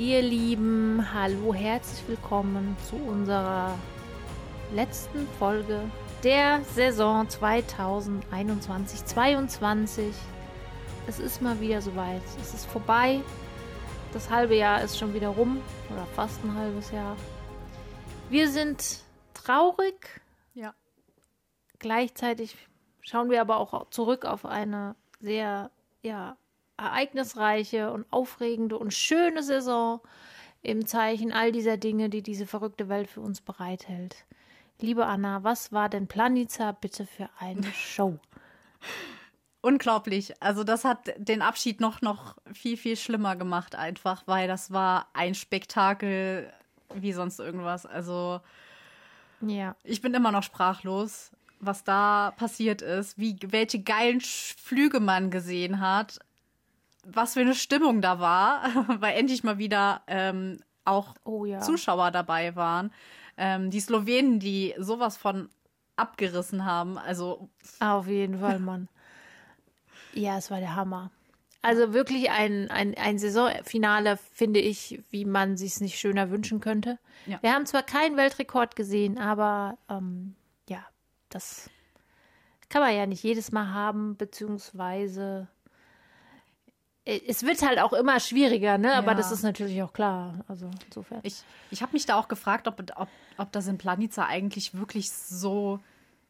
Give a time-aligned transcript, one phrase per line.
[0.00, 3.78] Ihr Lieben, hallo, herzlich willkommen zu unserer
[4.72, 5.82] letzten Folge
[6.24, 10.14] der Saison 2021-22.
[11.06, 12.22] Es ist mal wieder soweit.
[12.40, 13.20] Es ist vorbei.
[14.14, 15.60] Das halbe Jahr ist schon wieder rum
[15.92, 17.14] oder fast ein halbes Jahr.
[18.30, 19.00] Wir sind
[19.34, 20.22] traurig.
[20.54, 20.72] Ja.
[21.78, 22.56] Gleichzeitig
[23.02, 26.38] schauen wir aber auch zurück auf eine sehr, ja,
[26.80, 30.00] ereignisreiche und aufregende und schöne Saison
[30.62, 34.24] im Zeichen all dieser Dinge, die diese verrückte Welt für uns bereithält.
[34.80, 38.18] Liebe Anna, was war denn Planica bitte für eine Show?
[39.62, 40.42] Unglaublich.
[40.42, 45.08] Also das hat den Abschied noch noch viel viel schlimmer gemacht einfach, weil das war
[45.12, 46.50] ein Spektakel
[46.94, 47.84] wie sonst irgendwas.
[47.84, 48.40] Also
[49.42, 55.30] ja, ich bin immer noch sprachlos, was da passiert ist, wie welche geilen Flüge man
[55.30, 56.20] gesehen hat
[57.06, 58.62] was für eine Stimmung da war,
[59.00, 61.60] weil endlich mal wieder ähm, auch oh, ja.
[61.60, 62.92] Zuschauer dabei waren.
[63.36, 65.48] Ähm, die Slowenen, die sowas von
[65.96, 66.98] abgerissen haben.
[66.98, 68.88] Also auf jeden Fall, Mann.
[70.12, 71.10] ja, es war der Hammer.
[71.62, 76.60] Also wirklich ein, ein, ein Saisonfinale, finde ich, wie man sich es nicht schöner wünschen
[76.60, 76.98] könnte.
[77.26, 77.38] Ja.
[77.42, 80.34] Wir haben zwar keinen Weltrekord gesehen, aber ähm,
[80.70, 80.82] ja,
[81.28, 81.68] das
[82.70, 85.48] kann man ja nicht jedes Mal haben, beziehungsweise
[87.04, 88.94] es wird halt auch immer schwieriger, ne?
[88.94, 89.14] Aber ja.
[89.14, 90.44] das ist natürlich auch klar.
[90.48, 91.20] Also insofern.
[91.22, 95.10] Ich, ich habe mich da auch gefragt, ob, ob, ob das in Planica eigentlich wirklich
[95.10, 95.80] so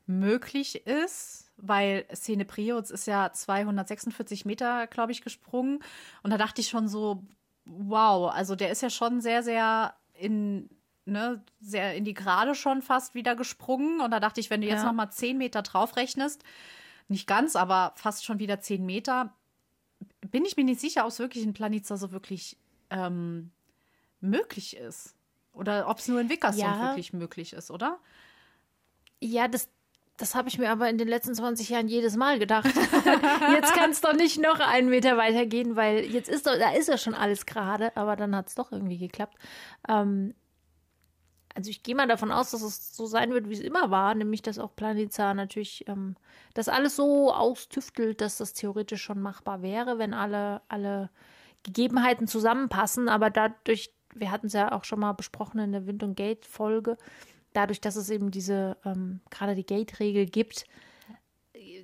[0.06, 5.82] möglich ist, weil Szene Priots ist ja 246 Meter, glaube ich, gesprungen.
[6.22, 7.22] Und da dachte ich schon so,
[7.64, 10.70] wow, also der ist ja schon sehr, sehr in,
[11.04, 14.00] ne, sehr in die Gerade schon fast wieder gesprungen.
[14.00, 14.86] Und da dachte ich, wenn du jetzt ja.
[14.86, 16.44] noch mal 10 Meter draufrechnest,
[17.08, 19.34] nicht ganz, aber fast schon wieder 10 Meter,
[20.30, 22.56] bin ich mir nicht sicher, ob es wirklich in Planica so wirklich
[22.90, 23.50] ähm,
[24.20, 25.14] möglich ist.
[25.52, 26.88] Oder ob es nur in Wickersund ja.
[26.88, 27.98] wirklich möglich ist, oder?
[29.20, 29.68] Ja, das,
[30.16, 32.66] das habe ich mir aber in den letzten 20 Jahren jedes Mal gedacht.
[33.52, 36.88] jetzt kann es doch nicht noch einen Meter weitergehen, weil jetzt ist doch, da ist
[36.88, 39.36] ja schon alles gerade, aber dann hat es doch irgendwie geklappt.
[39.88, 40.34] Ähm,
[41.54, 44.14] also ich gehe mal davon aus, dass es so sein wird, wie es immer war,
[44.14, 46.16] nämlich dass auch Planizar natürlich ähm,
[46.54, 51.10] das alles so austüftelt, dass das theoretisch schon machbar wäre, wenn alle, alle
[51.62, 53.08] Gegebenheiten zusammenpassen.
[53.08, 56.96] Aber dadurch, wir hatten es ja auch schon mal besprochen in der Wind- und Gate-Folge,
[57.52, 60.66] dadurch, dass es eben diese, ähm, gerade die Gate-Regel gibt,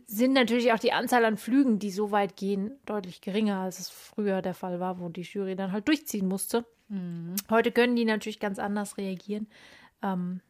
[0.06, 3.90] sind natürlich auch die Anzahl an Flügen, die so weit gehen, deutlich geringer, als es
[3.90, 6.64] früher der Fall war, wo die Jury dann halt durchziehen musste.
[6.88, 7.34] Mhm.
[7.50, 9.48] Heute können die natürlich ganz anders reagieren.
[10.02, 10.40] Ähm,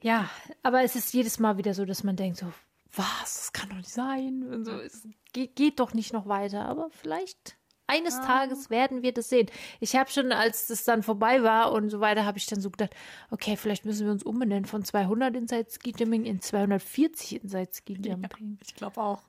[0.00, 0.28] ja,
[0.62, 2.52] aber es ist jedes Mal wieder so, dass man denkt so,
[2.92, 4.42] was, das kann doch nicht sein.
[4.42, 6.66] Und so, es geht, geht doch nicht noch weiter.
[6.66, 8.26] Aber vielleicht eines ah.
[8.26, 9.48] Tages werden wir das sehen.
[9.80, 12.70] Ich habe schon, als das dann vorbei war und so weiter, habe ich dann so
[12.70, 12.94] gedacht,
[13.30, 17.94] okay, vielleicht müssen wir uns umbenennen von 200 Inside Ski Jumping in 240 Inside Ski
[17.94, 18.52] Jumping.
[18.52, 19.22] Ja, ich glaube auch.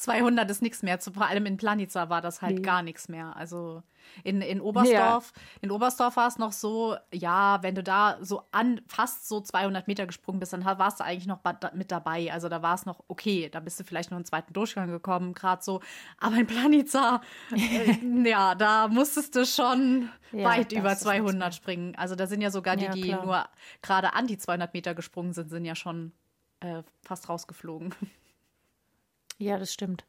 [0.00, 0.98] 200 ist nichts mehr.
[0.98, 2.62] Vor allem in Planica war das halt nee.
[2.62, 3.36] gar nichts mehr.
[3.36, 3.82] Also
[4.24, 5.42] in, in Oberstdorf, ja.
[5.60, 9.86] in Oberstdorf war es noch so, ja, wenn du da so an fast so 200
[9.88, 11.40] Meter gesprungen bist, dann warst du eigentlich noch
[11.74, 12.32] mit dabei.
[12.32, 13.48] Also da war es noch okay.
[13.50, 15.80] Da bist du vielleicht noch einen zweiten Durchgang gekommen, gerade so.
[16.18, 17.20] Aber in Planica,
[17.52, 21.94] äh, ja, da musstest du schon ja, weit über 200 springen.
[21.96, 23.44] Also da sind ja sogar die, ja, die nur
[23.82, 26.12] gerade an die 200 Meter gesprungen sind, sind ja schon
[26.60, 27.94] äh, fast rausgeflogen.
[29.40, 30.04] Ja, das stimmt.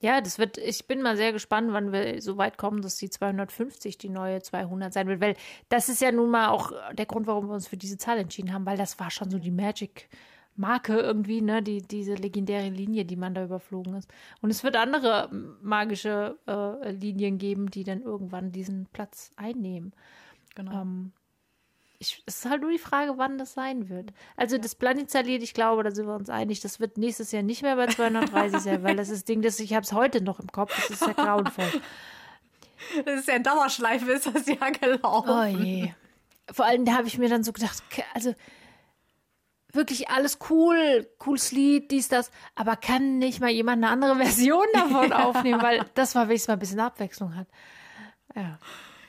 [0.00, 3.08] Ja, das wird, ich bin mal sehr gespannt, wann wir so weit kommen, dass die
[3.08, 5.36] 250 die neue 200 sein wird, weil
[5.70, 8.52] das ist ja nun mal auch der Grund, warum wir uns für diese Zahl entschieden
[8.52, 10.10] haben, weil das war schon so die Magic
[10.56, 14.08] Marke irgendwie, ne, die, diese legendäre Linie, die man da überflogen ist.
[14.40, 15.30] Und es wird andere
[15.62, 19.92] magische äh, Linien geben, die dann irgendwann diesen Platz einnehmen.
[20.54, 20.82] Genau.
[20.82, 21.12] Ähm,
[21.98, 24.12] ich, es ist halt nur die Frage, wann das sein wird.
[24.36, 24.62] Also ja.
[24.62, 27.76] das Planitaliert, ich glaube, da sind wir uns einig, das wird nächstes Jahr nicht mehr
[27.76, 30.48] bei 230 sein, weil das ist das Ding, das ich habe es heute noch im
[30.48, 31.70] Kopf, das ist ja grauenvoll.
[33.04, 35.30] Das ist ja in Dauerschleife, ist das ja gelaufen.
[35.30, 35.92] Oh je.
[36.52, 37.82] Vor allem, da habe ich mir dann so gedacht,
[38.12, 38.34] also
[39.72, 44.66] wirklich alles cool, cooles Lied, dies, das, aber kann nicht mal jemand eine andere Version
[44.72, 47.48] davon aufnehmen, weil das mal wenigstens mal ein bisschen Abwechslung hat.
[48.34, 48.58] Ja.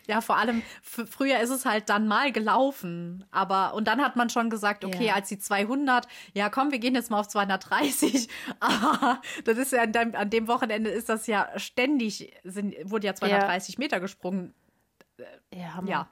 [0.07, 4.30] Ja, vor allem früher ist es halt dann mal gelaufen, aber und dann hat man
[4.30, 5.16] schon gesagt, okay, ja.
[5.16, 8.28] als die 200, ja, komm, wir gehen jetzt mal auf 230.
[8.60, 13.07] Aber das ist ja an dem, an dem Wochenende ist das ja ständig sind wurde
[13.07, 13.80] ja 230 ja.
[13.80, 14.54] Meter gesprungen.
[15.54, 16.10] Ja, ja.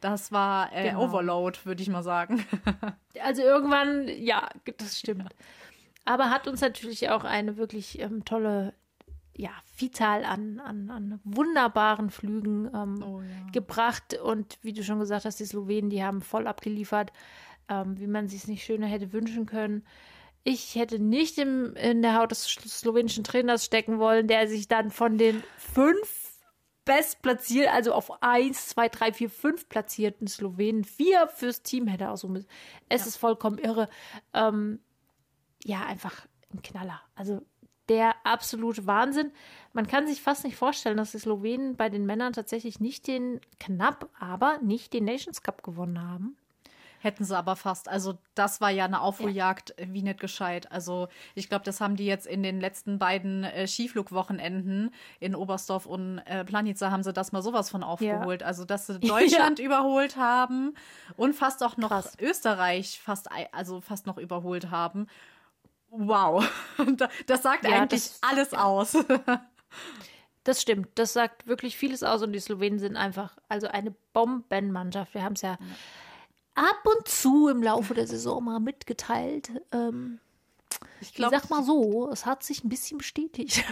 [0.00, 1.04] Das war äh, genau.
[1.04, 2.44] Overload, würde ich mal sagen.
[3.22, 4.48] also irgendwann, ja,
[4.78, 5.34] das stimmt.
[6.04, 8.74] Aber hat uns natürlich auch eine wirklich ähm, tolle
[9.36, 13.50] ja, vital an, an, an wunderbaren Flügen ähm, Oh ja.
[13.52, 14.14] gebracht.
[14.18, 17.12] Und wie du schon gesagt hast, die Slowenen, die haben voll abgeliefert,
[17.68, 19.84] ähm, wie man sich es nicht schöner hätte wünschen können.
[20.42, 24.90] Ich hätte nicht im, in der Haut des slowenischen Trainers stecken wollen, der sich dann
[24.90, 26.30] von den fünf
[26.84, 32.32] bestplatziert, also auf eins, zwei, drei, vier, fünf platzierten Slowenen vier fürs Team hätte aussuchen
[32.32, 32.48] müssen.
[32.88, 33.88] Es ist vollkommen irre.
[34.32, 34.80] Ähm,
[35.62, 37.00] ja, einfach ein Knaller.
[37.14, 37.42] Also
[37.90, 39.32] der absolute Wahnsinn.
[39.72, 43.40] Man kann sich fast nicht vorstellen, dass die Slowenen bei den Männern tatsächlich nicht den,
[43.58, 46.36] knapp, aber nicht den Nations Cup gewonnen haben.
[47.02, 47.88] Hätten sie aber fast.
[47.88, 50.70] Also, das war ja eine Aufholjagd wie nicht gescheit.
[50.70, 55.86] Also, ich glaube, das haben die jetzt in den letzten beiden äh, Skiflugwochenenden in Oberstdorf
[55.86, 58.42] und äh, Planica haben sie das mal sowas von aufgeholt.
[58.42, 60.74] Also, dass sie Deutschland überholt haben
[61.16, 62.18] und fast auch noch Krass.
[62.20, 65.06] Österreich fast, also fast noch überholt haben.
[65.90, 66.44] Wow.
[66.96, 68.96] Da- das sagt Ja, eigentlich das- alles aus.
[70.44, 70.88] Das stimmt.
[70.94, 75.12] Das sagt wirklich vieles aus und die Slowenen sind einfach also eine Bombenmannschaft.
[75.12, 75.58] Wir haben es ja
[76.54, 79.50] ab und zu im Laufe der Saison mal mitgeteilt.
[79.70, 80.18] Ähm,
[81.00, 83.62] Ich ich sag mal so, es hat sich ein bisschen bestätigt.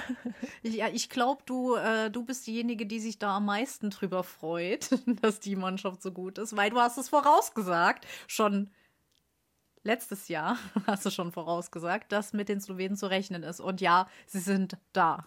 [0.63, 4.23] Ich, ja, ich glaube, du, äh, du bist diejenige, die sich da am meisten drüber
[4.23, 4.91] freut,
[5.23, 8.71] dass die Mannschaft so gut ist, weil du hast es vorausgesagt, schon
[9.89, 10.57] letztes Jahr
[10.87, 13.59] hast du schon vorausgesagt, dass mit den Slowenen zu rechnen ist.
[13.61, 15.27] Und ja, sie sind da.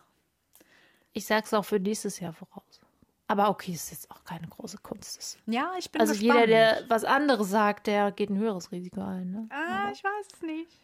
[1.12, 2.80] Ich sag's auch für nächstes Jahr voraus.
[3.28, 5.40] Aber okay, es ist jetzt auch keine große Kunst.
[5.46, 6.40] Ja, ich bin Also gespannt.
[6.42, 9.32] jeder, der was anderes sagt, der geht ein höheres Risiko ein.
[9.32, 9.48] Ne?
[9.50, 10.80] Ah, ich weiß es nicht.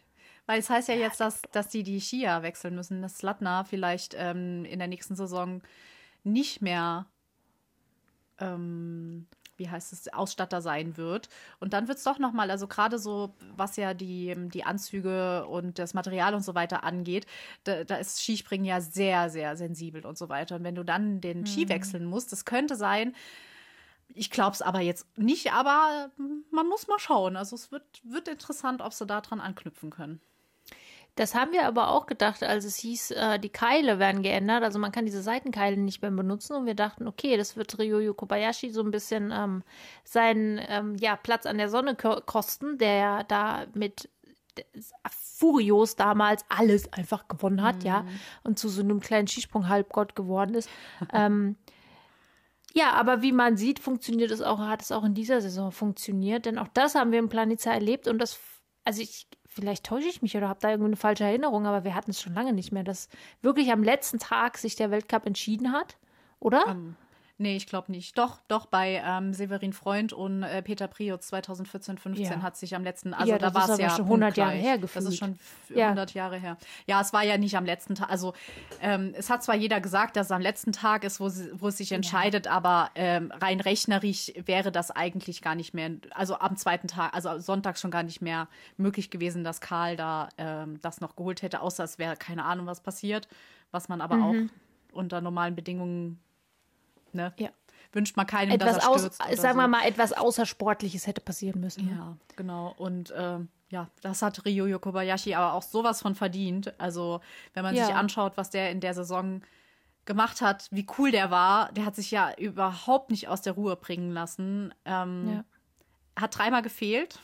[0.46, 4.14] Weil es heißt ja jetzt, dass, dass die die Skier wechseln müssen, dass Slatna vielleicht
[4.16, 5.60] ähm, in der nächsten Saison
[6.24, 7.04] nicht mehr,
[8.38, 9.26] ähm,
[9.58, 11.28] wie heißt es, Ausstatter sein wird.
[11.60, 15.78] Und dann wird es doch nochmal, also gerade so, was ja die, die Anzüge und
[15.78, 17.26] das Material und so weiter angeht,
[17.64, 20.56] da, da ist Skispringen ja sehr, sehr sensibel und so weiter.
[20.56, 23.14] Und wenn du dann den Ski wechseln musst, das könnte sein,
[24.14, 26.10] ich glaube es aber jetzt nicht, aber
[26.50, 27.36] man muss mal schauen.
[27.36, 30.20] Also es wird, wird interessant, ob sie daran anknüpfen können.
[31.18, 34.62] Das haben wir aber auch gedacht, als es hieß, äh, die Keile werden geändert.
[34.62, 36.54] Also man kann diese Seitenkeile nicht mehr benutzen.
[36.54, 39.64] Und wir dachten, okay, das wird Ryoyo Kobayashi so ein bisschen ähm,
[40.04, 44.08] seinen ähm, ja, Platz an der Sonne ko kosten, der ja da mit
[45.10, 48.04] Furios damals alles einfach gewonnen hat, ja,
[48.44, 50.70] und zu so einem kleinen Skisprung-Halbgott geworden ist.
[51.12, 51.56] ähm,
[52.74, 56.46] ja, aber wie man sieht, funktioniert es auch, hat es auch in dieser Saison funktioniert,
[56.46, 58.38] denn auch das haben wir im Planica erlebt und das,
[58.84, 59.26] also ich,
[59.58, 62.20] vielleicht täusche ich mich oder habe da irgendwie eine falsche Erinnerung, aber wir hatten es
[62.20, 63.08] schon lange nicht mehr, dass
[63.42, 65.96] wirklich am letzten Tag sich der Weltcup entschieden hat,
[66.38, 66.76] oder?
[67.40, 68.18] Nee, ich glaube nicht.
[68.18, 72.42] Doch, doch, bei ähm, Severin Freund und äh, Peter Priotz 2014, 15 Ja.
[72.42, 74.72] hat sich am letzten, also Ja, da das war es ja schon 100 Jahre her
[74.72, 75.04] Das gefühlt.
[75.06, 75.86] ist schon f- Ja.
[75.90, 76.56] 100 Jahre her.
[76.88, 78.34] Ja, es war ja nicht am letzten Tag, also
[78.82, 81.68] ähm, es hat zwar jeder gesagt, dass es am letzten Tag ist, wo, sie, wo
[81.68, 86.56] es sich entscheidet, aber ähm, rein rechnerisch wäre das eigentlich gar nicht mehr, also am
[86.56, 91.00] zweiten Tag, also Sonntag schon gar nicht mehr möglich gewesen, dass Karl da ähm, das
[91.00, 93.28] noch geholt hätte, außer es wäre keine Ahnung, was passiert,
[93.70, 94.34] was man aber auch
[94.92, 96.18] unter normalen Bedingungen
[97.14, 97.50] ne, Ja.
[97.92, 99.60] wünscht man keinem, Etwas dass er aus, stürzt oder sagen so.
[99.62, 101.86] wir mal, etwas Außersportliches hätte passieren müssen.
[101.86, 101.92] ne?
[101.96, 102.74] Ja, genau.
[102.78, 106.72] Und ähm, ja, das hat Ryoyo Kobayashi aber auch sowas von verdient.
[106.80, 107.20] Also,
[107.54, 107.86] wenn man Ja.
[107.86, 109.42] sich anschaut, was der in der Saison
[110.06, 113.76] gemacht hat, wie cool der war, der hat sich ja überhaupt nicht aus der Ruhe
[113.76, 114.72] bringen lassen.
[114.86, 115.44] Ähm, Ja.
[116.22, 117.20] Hat dreimal gefehlt,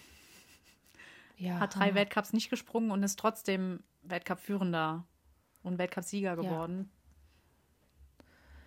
[1.37, 1.59] Ja.
[1.61, 5.03] hat drei Weltcups nicht gesprungen und ist trotzdem Weltcup-Führender
[5.63, 6.91] und Weltcup-Sieger geworden.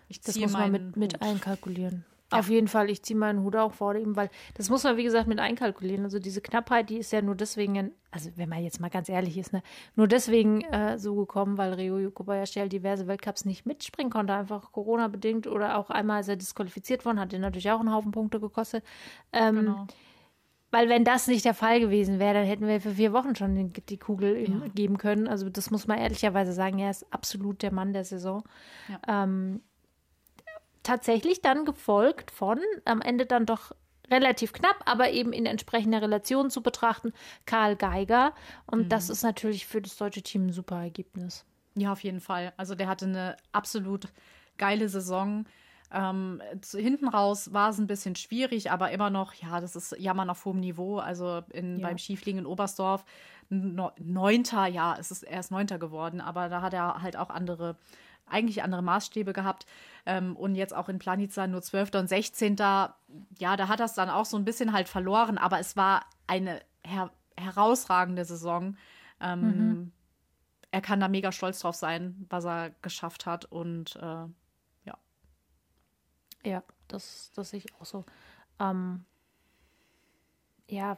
[0.08, 2.04] Ich Das muss man mit, mit einkalkulieren.
[2.30, 2.40] Ja.
[2.40, 5.04] Auf jeden Fall, ich ziehe meinen Hut auch vor ihm, weil das muss man, wie
[5.04, 6.04] gesagt, mit einkalkulieren.
[6.04, 9.38] Also diese Knappheit, die ist ja nur deswegen, also wenn man jetzt mal ganz ehrlich
[9.38, 9.62] ist, ne,
[9.96, 14.72] nur deswegen äh, so gekommen, weil Ryoyo Kobayashi halt diverse Weltcups nicht mitspringen konnte, einfach
[14.72, 18.40] Corona-bedingt oder auch einmal ist er disqualifiziert worden, hat den natürlich auch einen Haufen Punkte
[18.40, 18.84] gekostet.
[19.32, 19.86] Ähm, Genau.
[20.70, 23.54] Weil wenn das nicht der Fall gewesen wäre, dann hätten wir für vier Wochen schon
[23.54, 25.26] den, die Kugel ihm geben können.
[25.26, 28.44] Also das muss man ehrlicherweise sagen, er ist absolut der Mann der Saison.
[29.08, 29.62] Ähm,
[30.88, 33.72] tatsächlich dann gefolgt von, am Ende dann doch
[34.10, 37.12] relativ knapp, aber eben in entsprechender Relation zu betrachten,
[37.44, 38.32] Karl Geiger.
[38.66, 41.44] Und das ist natürlich für das deutsche Team ein super Ergebnis.
[41.74, 42.54] Ja, auf jeden Fall.
[42.56, 44.08] Also der hatte eine absolut
[44.56, 45.44] geile Saison.
[45.92, 49.94] Ähm, zu, hinten raus war es ein bisschen schwierig, aber immer noch, ja, das ist
[49.98, 50.98] Jammern auf hohem Niveau.
[50.98, 51.88] Also in, Ja.
[51.88, 53.04] beim Skifliegen in Oberstdorf,
[53.50, 57.76] no, neunter, ja, es ist erst neunter geworden, aber da hat er halt auch andere,
[58.30, 59.66] eigentlich andere Maßstäbe gehabt.
[60.06, 61.94] Ähm, und jetzt auch in Planica nur 12.
[61.94, 62.56] und 16.
[62.56, 62.94] Ja,
[63.38, 66.60] da hat er es dann auch so ein bisschen halt verloren, aber es war eine
[66.84, 68.76] her herausragende Saison.
[69.20, 69.92] Ähm,
[70.70, 73.44] er kann da mega stolz drauf sein, was er geschafft hat.
[73.46, 74.26] Und äh,
[74.84, 74.98] ja.
[76.44, 78.04] Ja, das, das sehe ich auch so.
[78.58, 79.04] Ähm,
[80.68, 80.96] ja,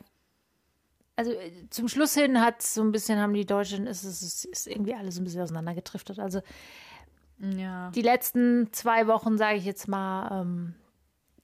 [1.17, 4.67] also äh, zum Schluss hin hat so ein bisschen, haben die Deutschen, ist es ist
[4.67, 6.19] irgendwie alles ein bisschen auseinandergetriftet.
[6.19, 6.41] Also
[7.41, 7.91] ja.
[7.91, 10.75] die letzten zwei Wochen, sage ich jetzt mal, ähm,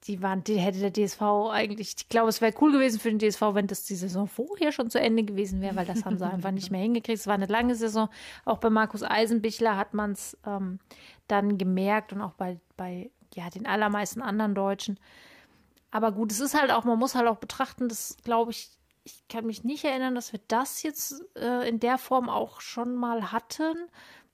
[0.03, 3.19] die waren, die hätte der DSV eigentlich, ich glaube, es wäre cool gewesen für den
[3.19, 6.25] DSV, wenn das die Saison vorher schon zu Ende gewesen wäre, weil das haben sie
[6.31, 7.19] einfach nicht mehr hingekriegt.
[7.19, 8.09] Es war eine lange Saison.
[8.45, 10.79] Auch bei Markus Eisenbichler hat man es ähm,
[11.27, 14.99] dann gemerkt und auch bei, bei ja, den allermeisten anderen Deutschen.
[15.91, 18.69] Aber gut, es ist halt auch, man muss halt auch betrachten, das glaube ich,
[19.03, 22.95] ich kann mich nicht erinnern, dass wir das jetzt äh, in der Form auch schon
[22.95, 23.75] mal hatten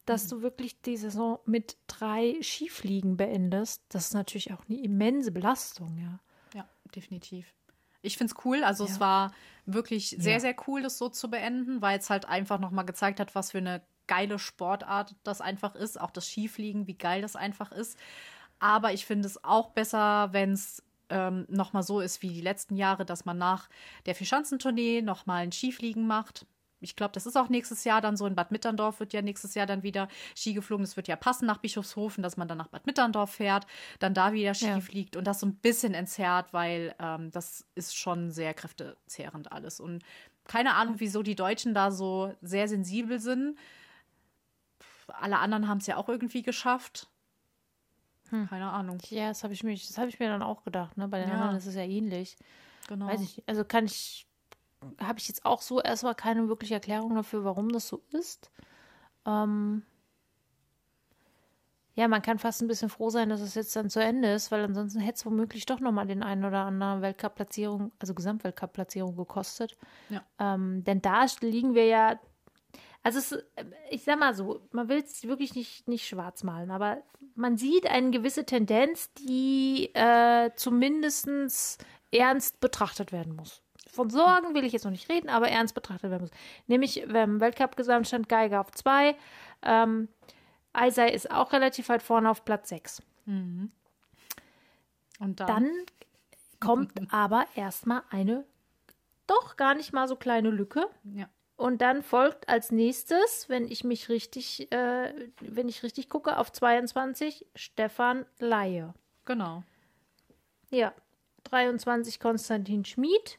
[0.06, 5.32] dass du wirklich die Saison mit drei Skifliegen beendest, das ist natürlich auch eine immense
[5.32, 6.20] Belastung, ja.
[6.54, 7.54] Ja, definitiv.
[8.02, 8.64] Ich finde es cool.
[8.64, 8.92] Also ja.
[8.92, 9.34] es war
[9.66, 10.40] wirklich sehr, ja.
[10.40, 13.60] sehr cool, das so zu beenden, weil es halt einfach nochmal gezeigt hat, was für
[13.60, 16.00] eine geile Sportart das einfach ist.
[16.00, 17.98] Auch das Skifliegen, wie geil das einfach ist.
[18.60, 22.76] Aber ich finde es auch besser, wenn es ähm, nochmal so ist wie die letzten
[22.76, 23.70] Jahre, dass man nach
[24.06, 26.46] der Vierschanzentournee nochmal ein Skifliegen macht
[26.84, 28.26] ich glaube, das ist auch nächstes Jahr dann so.
[28.26, 30.86] In Bad Mitterndorf wird ja nächstes Jahr dann wieder Ski geflogen.
[30.86, 33.66] Das wird ja passen nach Bischofshofen, dass man dann nach Bad Mitterndorf fährt,
[34.00, 34.80] dann da wieder Ski ja.
[34.80, 39.80] fliegt und das so ein bisschen entzerrt, weil ähm, das ist schon sehr kräftezehrend alles.
[39.80, 40.04] Und
[40.46, 43.58] keine Ahnung, wieso die Deutschen da so sehr sensibel sind.
[45.08, 47.10] Alle anderen haben es ja auch irgendwie geschafft.
[48.30, 48.48] Hm.
[48.48, 49.00] Keine Ahnung.
[49.10, 50.98] Ja, das habe ich, mich, das hab ich mir dann auch gedacht.
[50.98, 51.08] Ne?
[51.08, 51.36] Bei den ja.
[51.36, 52.36] anderen ist es ja ähnlich.
[52.88, 53.08] Genau.
[53.08, 54.26] Weiß ich, also kann ich
[55.00, 58.52] habe ich jetzt auch so erstmal keine wirkliche Erklärung dafür, warum das so ist.
[59.26, 59.84] Ähm
[61.96, 64.52] ja, man kann fast ein bisschen froh sein, dass es jetzt dann zu Ende ist,
[64.52, 69.78] weil ansonsten hätte es womöglich doch nochmal den einen oder anderen Weltcup-Platzierung, also Gesamtweltcup-Platzierung gekostet.
[70.10, 70.24] Ja.
[70.40, 72.20] Ähm, denn da liegen wir ja,
[73.04, 73.38] also es,
[73.92, 76.98] ich sag mal so, man will es wirklich nicht, nicht schwarz malen, aber
[77.36, 83.62] man sieht eine gewisse Tendenz, die äh, zumindest ernst betrachtet werden muss
[83.94, 86.32] von Sorgen will ich jetzt noch nicht reden, aber ernst betrachtet werden muss.
[86.68, 89.16] Nämlich ähm, Weltcup-Gesamtstand Geiger auf 2.
[89.62, 90.08] Ähm,
[90.74, 93.04] Eisei ist auch relativ weit vorne auf Platz 6.
[93.26, 93.72] Mhm.
[95.20, 95.72] Und dann, dann
[96.60, 98.46] kommt aber erstmal eine
[99.28, 100.88] doch gar nicht mal so kleine Lücke.
[101.04, 101.30] Ja.
[101.56, 106.52] Und dann folgt als nächstes, wenn ich mich richtig, äh, wenn ich richtig gucke, auf
[106.52, 108.94] 22 Stefan Laie.
[109.26, 109.64] Genau.
[110.72, 110.94] Ja.
[111.44, 113.38] 23 Konstantin Schmid.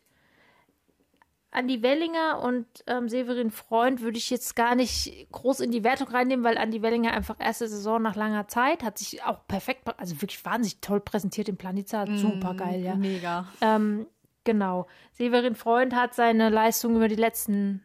[1.55, 6.09] Andi Wellinger und ähm, Severin Freund würde ich jetzt gar nicht groß in die Wertung
[6.09, 10.21] reinnehmen, weil Andi Wellinger einfach erste Saison nach langer Zeit hat sich auch perfekt, also
[10.21, 12.07] wirklich wahnsinnig toll präsentiert im Planitza.
[12.07, 12.97] Mm, Super geil, ja.
[12.97, 13.47] Mega.
[13.61, 14.07] Ähm,
[14.43, 14.89] genau.
[15.13, 17.85] Severin Freund hat seine Leistung über die letzten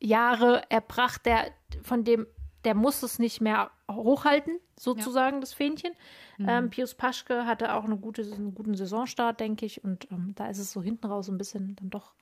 [0.00, 1.24] Jahre erbracht.
[1.24, 1.52] Der,
[1.82, 2.26] von dem,
[2.64, 5.40] der muss es nicht mehr hochhalten, sozusagen, ja.
[5.40, 5.92] das Fähnchen.
[6.36, 6.48] Mhm.
[6.48, 9.84] Ähm, Pius Paschke hatte auch eine gute, einen guten Saisonstart, denke ich.
[9.84, 12.12] Und ähm, da ist es so hinten raus ein bisschen dann doch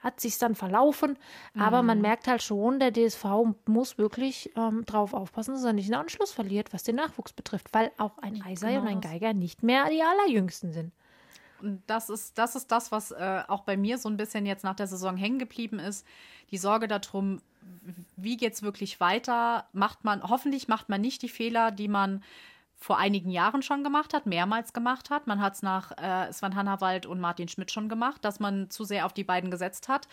[0.00, 1.18] hat sich dann verlaufen.
[1.58, 1.86] Aber mhm.
[1.86, 3.24] man merkt halt schon, der DSV
[3.66, 7.68] muss wirklich ähm, drauf aufpassen, dass er nicht einen Anschluss verliert, was den Nachwuchs betrifft,
[7.72, 8.82] weil auch ein Eisei genau.
[8.82, 10.92] und ein Geiger nicht mehr die allerjüngsten sind.
[11.60, 14.64] Und das ist, das ist das, was äh, auch bei mir so ein bisschen jetzt
[14.64, 16.06] nach der Saison hängen geblieben ist.
[16.50, 17.42] Die Sorge darum,
[18.16, 19.66] wie geht es wirklich weiter?
[19.72, 22.22] Macht man, hoffentlich macht man nicht die Fehler, die man
[22.80, 25.26] vor einigen Jahren schon gemacht hat, mehrmals gemacht hat.
[25.26, 28.84] Man hat es nach äh, Sven Hannawald und Martin Schmidt schon gemacht, dass man zu
[28.84, 30.08] sehr auf die beiden gesetzt hat.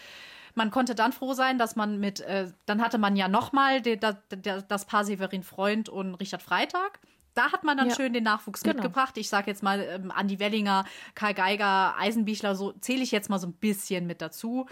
[0.54, 4.86] Man konnte dann froh sein, dass man mit, äh, dann hatte man ja nochmal das
[4.86, 7.00] Paar Severin Freund und Richard Freitag.
[7.36, 7.96] Da hat man dann ja.
[7.96, 8.74] schön den Nachwuchs genau.
[8.74, 9.18] mitgebracht.
[9.18, 13.40] Ich sage jetzt mal ähm, Andi Wellinger, Karl Geiger, Eisenbichler, so zähle ich jetzt mal
[13.40, 14.66] so ein bisschen mit dazu.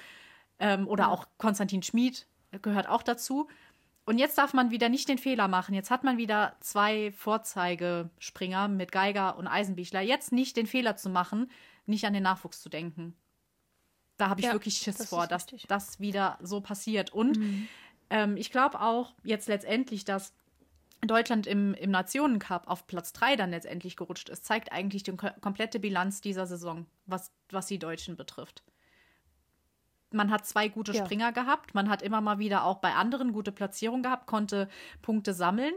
[0.60, 1.10] Ähm, oder ja.
[1.12, 2.28] auch Konstantin Schmid
[2.62, 3.48] gehört auch dazu.
[4.06, 5.74] Und jetzt darf man wieder nicht den Fehler machen.
[5.74, 10.02] Jetzt hat man wieder zwei Vorzeigespringer mit Geiger und Eisenbichler.
[10.02, 11.50] Jetzt nicht den Fehler zu machen,
[11.88, 13.16] nicht an den Nachwuchs zu denken.
[14.18, 17.14] Da habe ich ja, wirklich Schiss das vor, dass das wieder so passiert.
[17.14, 17.68] Und mhm.
[18.12, 20.34] ähm, ich glaube auch jetzt letztendlich, dass
[21.02, 25.80] Deutschland im, im Nationencup auf Platz 3 dann letztendlich gerutscht ist, zeigt eigentlich die komplette
[25.80, 28.64] Bilanz dieser Saison, was, was die Deutschen betrifft
[30.16, 31.06] man hat zwei gute ja.
[31.06, 34.68] Springer gehabt, man hat immer mal wieder auch bei anderen gute Platzierungen gehabt, konnte
[35.02, 35.74] Punkte sammeln.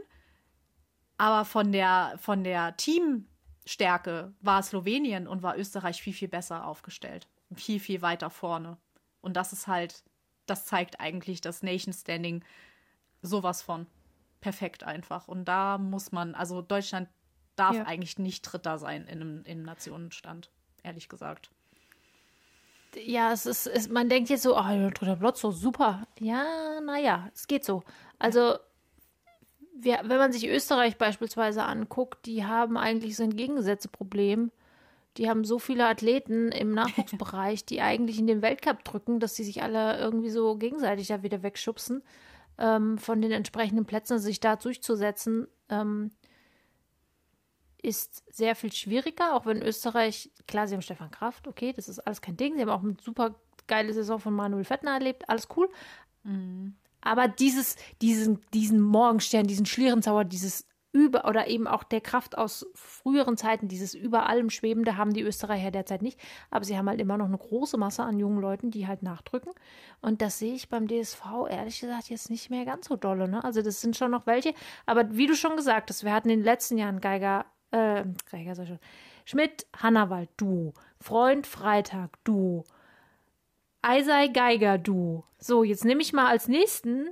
[1.18, 7.28] Aber von der, von der Teamstärke war Slowenien und war Österreich viel, viel besser aufgestellt.
[7.54, 8.78] Viel, viel weiter vorne.
[9.21, 10.04] Und das ist halt,
[10.47, 12.45] das zeigt eigentlich das Nation Standing
[13.21, 13.87] sowas von
[14.40, 15.26] perfekt einfach.
[15.26, 17.09] Und da muss man, also Deutschland
[17.57, 17.85] darf ja.
[17.85, 20.50] eigentlich nicht Dritter sein in einem, in einem Nationenstand,
[20.85, 21.50] ehrlich gesagt.
[22.97, 26.07] Ja, es ist, es, man denkt jetzt so, oh, dritter Platz, so super.
[26.18, 27.83] Ja, naja, es geht so.
[28.18, 28.54] Also,
[29.75, 34.50] wir, wenn man sich Österreich beispielsweise anguckt, die haben eigentlich so ein Gegensätzeproblem.
[35.16, 39.45] Die haben so viele Athleten im Nachwuchsbereich, die eigentlich in den Weltcup drücken, dass sie
[39.45, 42.02] sich alle irgendwie so gegenseitig da wieder wegschubsen
[42.59, 45.49] ähm, von den entsprechenden Plätzen, sich da durchzusetzen.
[45.68, 46.11] Ähm,
[47.82, 52.00] ist sehr viel schwieriger, auch wenn Österreich, klar, sie haben Stefan Kraft, okay, das ist
[52.00, 52.56] alles kein Ding.
[52.56, 55.68] Sie haben auch eine super geile Saison von Manuel Fettner erlebt, alles cool.
[56.25, 56.75] Mhm.
[57.00, 62.66] Aber dieses, diesen, diesen Morgenstern, diesen Schlierenzauer, dieses über oder eben auch der Kraft aus
[62.75, 66.18] früheren Zeiten, dieses über allem Schwebende haben die Österreicher derzeit nicht.
[66.50, 69.52] Aber sie haben halt immer noch eine große Masse an jungen Leuten, die halt nachdrücken.
[70.00, 73.28] Und das sehe ich beim DSV ehrlich gesagt jetzt nicht mehr ganz so dolle.
[73.28, 73.44] Ne?
[73.44, 74.54] Also das sind schon noch welche.
[74.87, 78.05] Aber wie du schon gesagt hast, wir hatten in den letzten Jahren Geiger äh.
[79.25, 80.73] Schmidt, Hannawald, du.
[81.01, 82.65] Freund, Freitag, du.
[83.83, 85.25] Eisei, Geiger, du.
[85.39, 87.09] So, jetzt nehme ich mal als nächsten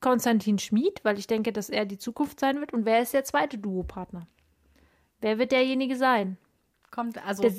[0.00, 2.72] Konstantin Schmid, weil ich denke, dass er die Zukunft sein wird.
[2.72, 4.26] Und wer ist der zweite Duopartner?
[5.20, 6.36] Wer wird derjenige sein?
[6.90, 7.42] Kommt, also.
[7.42, 7.52] Der,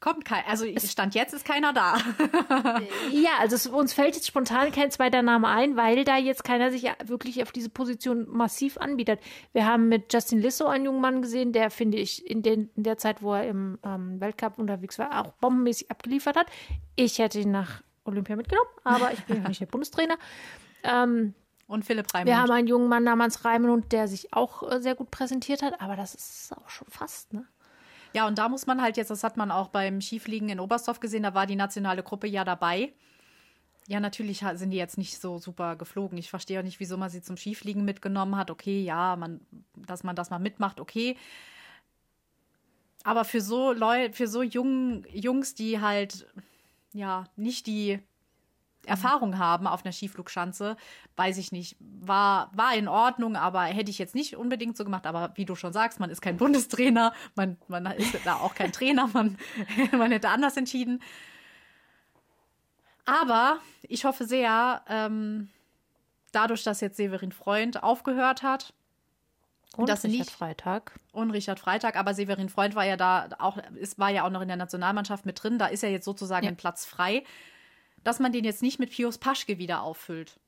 [0.00, 1.96] Kommt kein, also Stand jetzt ist keiner da.
[3.10, 6.70] ja, also es, uns fällt jetzt spontan kein zweiter Name ein, weil da jetzt keiner
[6.70, 9.18] sich wirklich auf diese Position massiv anbietet.
[9.52, 12.84] Wir haben mit Justin Lissow einen jungen Mann gesehen, der, finde ich, in, den, in
[12.84, 16.46] der Zeit, wo er im ähm, Weltcup unterwegs war, auch bombenmäßig abgeliefert hat.
[16.94, 20.16] Ich hätte ihn nach Olympia mitgenommen, aber ich bin ja nicht der Bundestrainer.
[20.84, 21.34] Ähm,
[21.66, 22.28] und Philipp Raimund.
[22.28, 25.80] Wir haben einen jungen Mann namens Raimund, der sich auch äh, sehr gut präsentiert hat,
[25.80, 27.46] aber das ist auch schon fast, ne?
[28.18, 30.98] Ja, und da muss man halt jetzt, das hat man auch beim Skifliegen in Oberstdorf
[30.98, 32.92] gesehen, da war die nationale Gruppe ja dabei.
[33.86, 36.18] Ja, natürlich sind die jetzt nicht so super geflogen.
[36.18, 38.50] Ich verstehe auch nicht, wieso man sie zum Skifliegen mitgenommen hat.
[38.50, 39.40] Okay, ja, man,
[39.76, 41.16] dass man das mal mitmacht, okay.
[43.04, 46.26] Aber für so Leute, für so jungen Jungs, die halt
[46.92, 48.00] ja nicht die
[48.88, 50.76] Erfahrung haben auf einer Skiflugschanze,
[51.16, 51.76] weiß ich nicht.
[51.80, 55.06] War, war in Ordnung, aber hätte ich jetzt nicht unbedingt so gemacht.
[55.06, 58.72] Aber wie du schon sagst, man ist kein Bundestrainer, man, man ist da auch kein
[58.72, 59.38] Trainer, man,
[59.92, 61.02] man hätte anders entschieden.
[63.04, 65.48] Aber ich hoffe sehr, ähm,
[66.32, 68.74] dadurch, dass jetzt Severin Freund aufgehört hat,
[69.76, 70.92] und dass Richard nicht, Freitag.
[71.12, 74.40] Und Richard Freitag, aber Severin Freund war ja da auch, ist, war ja auch noch
[74.40, 75.58] in der Nationalmannschaft mit drin.
[75.58, 76.50] Da ist ja jetzt sozusagen ja.
[76.50, 77.22] ein Platz frei
[78.04, 80.38] dass man den jetzt nicht mit Pius Paschke wieder auffüllt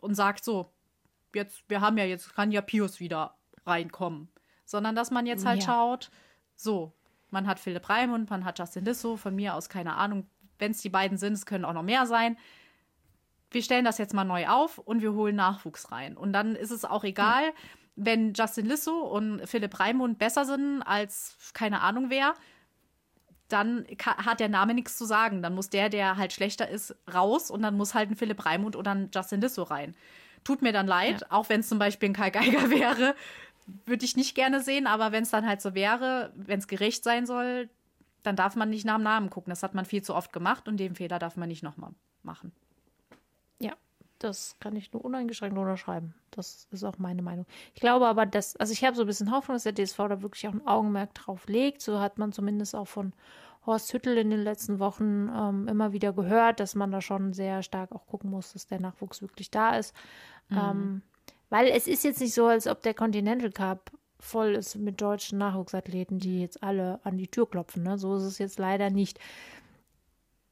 [0.00, 0.70] und sagt so,
[1.34, 3.36] jetzt, wir haben ja jetzt, kann ja Pius wieder
[3.66, 4.28] reinkommen.
[4.64, 5.66] Sondern dass man jetzt halt ja.
[5.66, 6.10] schaut,
[6.56, 6.92] so,
[7.30, 10.26] man hat Philipp Raimund, man hat Justin Lissow, von mir aus keine Ahnung,
[10.58, 12.38] wenn es die beiden sind, es können auch noch mehr sein.
[13.50, 16.16] Wir stellen das jetzt mal neu auf und wir holen Nachwuchs rein.
[16.16, 17.52] Und dann ist es auch egal, ja.
[17.96, 22.34] wenn Justin Lissow und Philipp Raimund besser sind als keine Ahnung wer,
[23.48, 25.42] dann hat der Name nichts zu sagen.
[25.42, 28.76] Dann muss der, der halt schlechter ist, raus und dann muss halt ein Philipp Raimund
[28.76, 29.94] oder ein Justin Lissow rein.
[30.44, 31.26] Tut mir dann leid, ja.
[31.30, 33.14] auch wenn es zum Beispiel ein Kai Geiger wäre,
[33.86, 37.02] würde ich nicht gerne sehen, aber wenn es dann halt so wäre, wenn es gerecht
[37.02, 37.70] sein soll,
[38.22, 39.50] dann darf man nicht nach dem Namen gucken.
[39.50, 42.52] Das hat man viel zu oft gemacht und den Fehler darf man nicht nochmal machen.
[43.58, 43.74] Ja,
[44.18, 46.14] das kann ich nur uneingeschränkt unterschreiben.
[46.30, 47.46] Das ist auch meine Meinung.
[47.74, 50.22] Ich glaube aber, dass, also ich habe so ein bisschen Hoffnung, dass der DSV da
[50.22, 51.82] wirklich auch ein Augenmerk drauf legt.
[51.82, 53.12] So hat man zumindest auch von
[53.66, 57.62] Horst Hüttel in den letzten Wochen ähm, immer wieder gehört, dass man da schon sehr
[57.62, 59.94] stark auch gucken muss, dass der Nachwuchs wirklich da ist.
[60.48, 60.58] Mhm.
[60.58, 61.02] Ähm,
[61.50, 65.38] weil es ist jetzt nicht so, als ob der Continental Cup voll ist mit deutschen
[65.38, 67.82] Nachwuchsathleten, die jetzt alle an die Tür klopfen.
[67.82, 67.98] Ne?
[67.98, 69.18] So ist es jetzt leider nicht.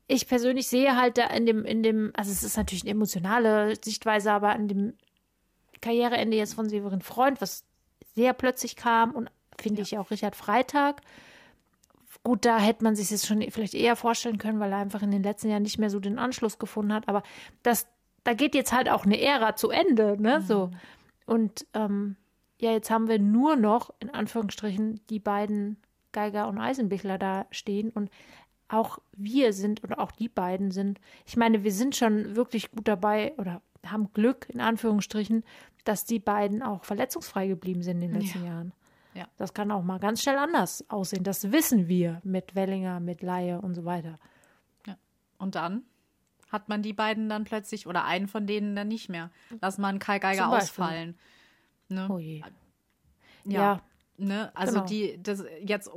[0.08, 3.74] Ich persönlich sehe halt da in dem, in dem, also es ist natürlich eine emotionale
[3.82, 4.94] Sichtweise, aber an dem
[5.80, 7.64] Karriereende jetzt von Severin Freund, was
[8.14, 9.82] sehr plötzlich kam und finde ja.
[9.82, 11.02] ich auch Richard Freitag,
[12.24, 15.10] Gut, da hätte man sich das schon vielleicht eher vorstellen können, weil er einfach in
[15.10, 17.08] den letzten Jahren nicht mehr so den Anschluss gefunden hat.
[17.08, 17.22] Aber
[17.64, 17.88] das,
[18.22, 20.38] da geht jetzt halt auch eine Ära zu Ende, ne?
[20.38, 20.44] Mhm.
[20.44, 20.70] So.
[21.26, 22.16] Und ähm,
[22.60, 25.78] ja, jetzt haben wir nur noch, in Anführungsstrichen, die beiden
[26.12, 27.90] Geiger und Eisenbichler da stehen.
[27.90, 28.08] Und
[28.72, 32.88] auch wir sind, oder auch die beiden sind, ich meine, wir sind schon wirklich gut
[32.88, 35.44] dabei oder haben Glück, in Anführungsstrichen,
[35.84, 38.50] dass die beiden auch verletzungsfrei geblieben sind in den letzten ja.
[38.50, 38.72] Jahren.
[39.14, 39.26] Ja.
[39.36, 41.22] Das kann auch mal ganz schnell anders aussehen.
[41.22, 44.18] Das wissen wir mit Wellinger, mit Laie und so weiter.
[44.86, 44.96] Ja.
[45.38, 45.82] Und dann
[46.50, 49.30] hat man die beiden dann plötzlich oder einen von denen dann nicht mehr.
[49.60, 51.18] Lass mal einen Kai Geiger ausfallen.
[51.88, 52.08] Ne?
[52.10, 52.42] Oh je.
[53.44, 53.60] Ja.
[53.60, 53.82] ja.
[54.16, 54.50] Ne?
[54.54, 54.86] Also genau.
[54.86, 55.90] die, das jetzt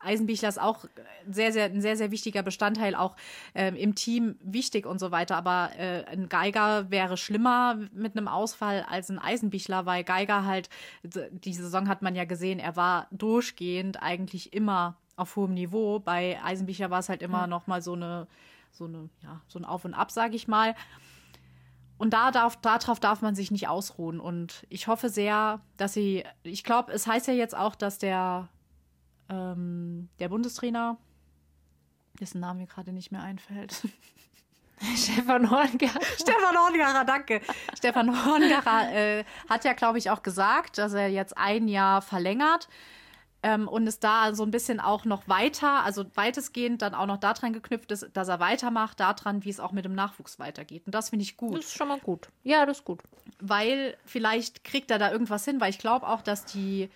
[0.00, 0.84] Eisenbichler ist auch
[1.28, 3.16] sehr, sehr, ein sehr, sehr wichtiger Bestandteil, auch
[3.54, 5.36] äh, im Team wichtig und so weiter.
[5.36, 10.68] Aber äh, ein Geiger wäre schlimmer mit einem Ausfall als ein Eisenbichler, weil Geiger halt,
[11.02, 15.98] die Saison hat man ja gesehen, er war durchgehend eigentlich immer auf hohem Niveau.
[15.98, 17.50] Bei Eisenbichler war es halt immer mhm.
[17.50, 18.26] noch mal so eine
[18.72, 20.74] so eine, ja, so ein Auf und Ab, sage ich mal.
[21.98, 24.20] Und da darf, darauf darf man sich nicht ausruhen.
[24.20, 28.48] Und ich hoffe sehr, dass sie, ich glaube, es heißt ja jetzt auch, dass der,
[29.28, 30.98] ähm, der Bundestrainer,
[32.20, 33.82] dessen Name mir gerade nicht mehr einfällt.
[34.96, 36.00] Stefan Horngarer.
[36.16, 37.40] Stefan Horngarer, danke.
[37.76, 42.68] Stefan Horngarer äh, hat ja, glaube ich, auch gesagt, dass er jetzt ein Jahr verlängert
[43.42, 47.18] ähm, und es da so ein bisschen auch noch weiter, also weitestgehend dann auch noch
[47.18, 50.82] daran geknüpft ist, dass er weitermacht, daran, wie es auch mit dem Nachwuchs weitergeht.
[50.86, 51.56] Und das finde ich gut.
[51.56, 52.28] Das ist schon mal gut.
[52.42, 53.00] Ja, das ist gut.
[53.40, 56.90] Weil vielleicht kriegt er da irgendwas hin, weil ich glaube auch, dass die,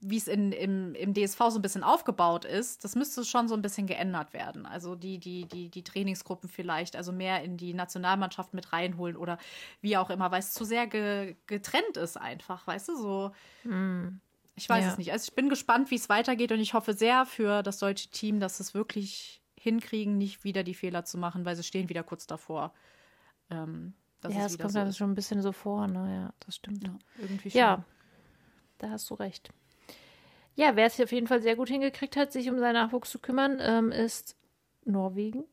[0.00, 3.54] wie es in, im, im DSV so ein bisschen aufgebaut ist, das müsste schon so
[3.54, 4.64] ein bisschen geändert werden.
[4.64, 9.38] Also die, die, die, die Trainingsgruppen vielleicht, also mehr in die Nationalmannschaft mit reinholen oder
[9.82, 13.32] wie auch immer, weil es zu sehr ge, getrennt ist einfach, weißt du, so.
[13.64, 14.20] Mm.
[14.56, 14.90] Ich weiß ja.
[14.90, 15.12] es nicht.
[15.12, 18.40] Also ich bin gespannt, wie es weitergeht und ich hoffe sehr für das deutsche Team,
[18.40, 22.26] dass es wirklich hinkriegen, nicht wieder die Fehler zu machen, weil sie stehen wieder kurz
[22.26, 22.72] davor.
[23.50, 23.94] Ähm,
[24.28, 26.14] ja, es kommt so dann schon ein bisschen so vor, ne?
[26.14, 26.86] Ja, das stimmt.
[26.86, 27.58] Ja, irgendwie schon.
[27.58, 27.84] Ja,
[28.78, 29.50] da hast du recht.
[30.56, 33.18] Ja, wer es auf jeden Fall sehr gut hingekriegt hat, sich um seinen Nachwuchs zu
[33.18, 34.36] kümmern, ähm, ist
[34.84, 35.44] Norwegen.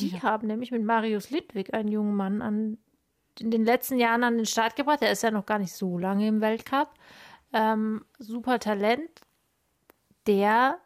[0.00, 0.22] Die ja.
[0.22, 2.78] haben nämlich mit Marius Lidwig einen jungen Mann an,
[3.38, 5.02] in den letzten Jahren an den Start gebracht.
[5.02, 6.90] Der ist ja noch gar nicht so lange im Weltcup
[7.54, 9.20] ähm, super Talent,
[10.26, 10.78] der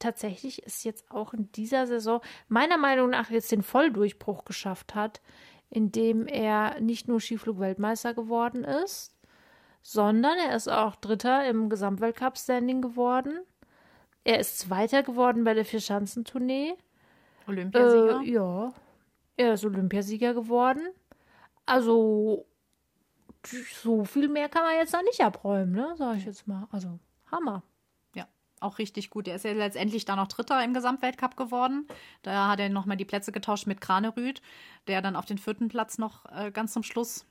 [0.00, 5.22] tatsächlich ist jetzt auch in dieser Saison meiner Meinung nach jetzt den Volldurchbruch geschafft hat,
[5.70, 9.14] indem er nicht nur Skiflug-Weltmeister geworden ist,
[9.82, 13.40] sondern er ist auch Dritter im Gesamtweltcup-Standing geworden.
[14.24, 16.74] Er ist Zweiter geworden bei der Vierschanzentournee.
[17.46, 18.20] Olympiasieger?
[18.20, 18.72] Äh, ja.
[19.36, 20.82] Er ist Olympiasieger geworden.
[21.66, 22.46] Also
[23.82, 25.94] so viel mehr kann man jetzt da nicht abräumen, ne?
[25.96, 26.68] Sag ich jetzt mal.
[26.70, 26.98] Also,
[27.30, 27.62] Hammer.
[28.14, 28.26] Ja,
[28.60, 29.28] auch richtig gut.
[29.28, 31.86] Er ist ja letztendlich dann noch Dritter im Gesamtweltcup geworden.
[32.22, 34.42] Da hat er nochmal die Plätze getauscht mit Kranerüth,
[34.88, 37.24] der dann auf den vierten Platz noch äh, ganz zum Schluss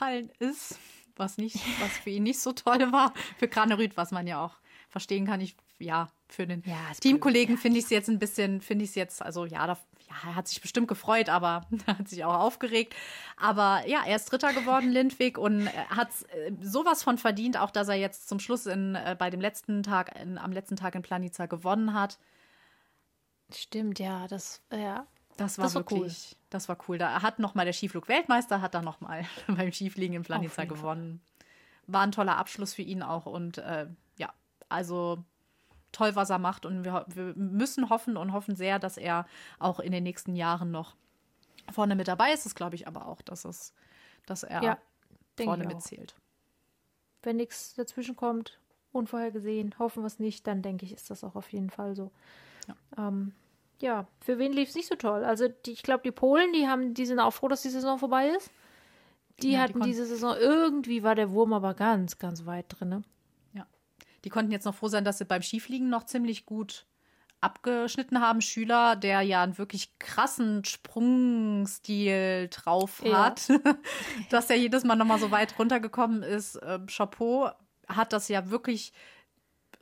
[0.00, 0.78] gefallen ist.
[1.16, 3.12] Was nicht, was für ihn nicht so toll war.
[3.38, 4.54] Für Kranerüth, was man ja auch
[4.88, 5.40] verstehen kann.
[5.40, 8.96] Ich, ja, für den ja, Teamkollegen finde ich es jetzt ein bisschen, finde ich es
[8.96, 12.34] jetzt, also ja, da ja, er hat sich bestimmt gefreut, aber er hat sich auch
[12.34, 12.94] aufgeregt.
[13.36, 17.88] Aber ja, er ist Dritter geworden, Lindwig, und hat äh, sowas von verdient, auch dass
[17.88, 21.02] er jetzt zum Schluss in, äh, bei dem letzten Tag, in, am letzten Tag in
[21.02, 22.18] Planica gewonnen hat.
[23.54, 25.06] Stimmt, ja, das, ja.
[25.36, 26.39] Das war, das war wirklich, cool.
[26.50, 26.98] Das war cool.
[26.98, 31.20] Da hat noch mal der Skiflug-Weltmeister hat da noch mal beim Skifliegen in Planica gewonnen.
[31.86, 33.86] War ein toller Abschluss für ihn auch und äh,
[34.16, 34.32] ja,
[34.68, 35.24] also
[35.92, 36.66] toll, was er macht.
[36.66, 39.26] Und wir, wir müssen hoffen und hoffen sehr, dass er
[39.58, 40.96] auch in den nächsten Jahren noch
[41.70, 42.46] vorne mit dabei ist.
[42.46, 43.72] Das glaube ich aber auch, dass, es,
[44.26, 44.78] dass er ja,
[45.36, 46.14] vorne mitzählt.
[47.22, 48.58] Wenn nichts dazwischen kommt,
[48.92, 52.10] unvorhergesehen, hoffen wir es nicht, dann denke ich, ist das auch auf jeden Fall so.
[52.66, 53.34] Ja, ähm,
[53.82, 55.24] ja für wen lief es nicht so toll?
[55.24, 57.98] Also die, ich glaube, die Polen, die haben, die sind auch froh, dass die Saison
[57.98, 58.50] vorbei ist.
[59.42, 62.88] Die ja, hatten die diese Saison, irgendwie war der Wurm aber ganz, ganz weit drin.
[62.90, 63.02] Ne?
[64.24, 66.86] Die konnten jetzt noch froh sein, dass sie beim Skifliegen noch ziemlich gut
[67.40, 68.42] abgeschnitten haben.
[68.42, 73.58] Schüler, der ja einen wirklich krassen Sprungstil drauf hat, ja.
[74.30, 76.56] dass er jedes Mal nochmal so weit runtergekommen ist.
[76.56, 77.50] Äh, Chapeau
[77.88, 78.92] hat das ja wirklich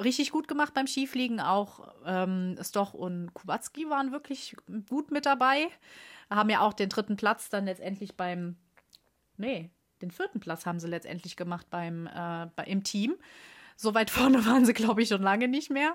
[0.03, 1.41] richtig gut gemacht beim Skifliegen.
[1.41, 4.57] Auch ähm, Stoch und Kubacki waren wirklich
[4.89, 5.69] gut mit dabei.
[6.31, 8.57] Haben ja auch den dritten Platz dann letztendlich beim,
[9.37, 9.71] nee,
[10.03, 13.17] den vierten Platz haben sie letztendlich gemacht beim, äh, bei, im Team.
[13.77, 15.95] So weit vorne waren sie, glaube ich, schon lange nicht mehr.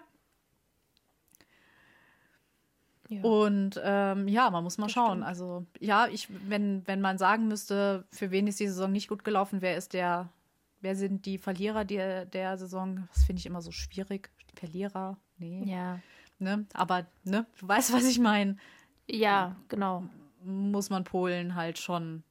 [3.09, 3.21] Ja.
[3.21, 5.19] Und ähm, ja, man muss mal das schauen.
[5.19, 5.25] Stimmt.
[5.25, 9.23] Also ja, ich, wenn, wenn man sagen müsste, für wen ist die Saison nicht gut
[9.23, 10.29] gelaufen, wer ist der,
[10.83, 13.07] wer sind die Verlierer der, der Saison?
[13.13, 14.29] Das finde ich immer so schwierig.
[14.55, 15.63] Verlierer, nee.
[15.65, 15.99] Ja.
[16.37, 16.67] Ne?
[16.73, 18.57] Aber ne, du weißt, was ich meine.
[19.07, 20.03] Ja, genau.
[20.43, 22.23] Muss man Polen halt schon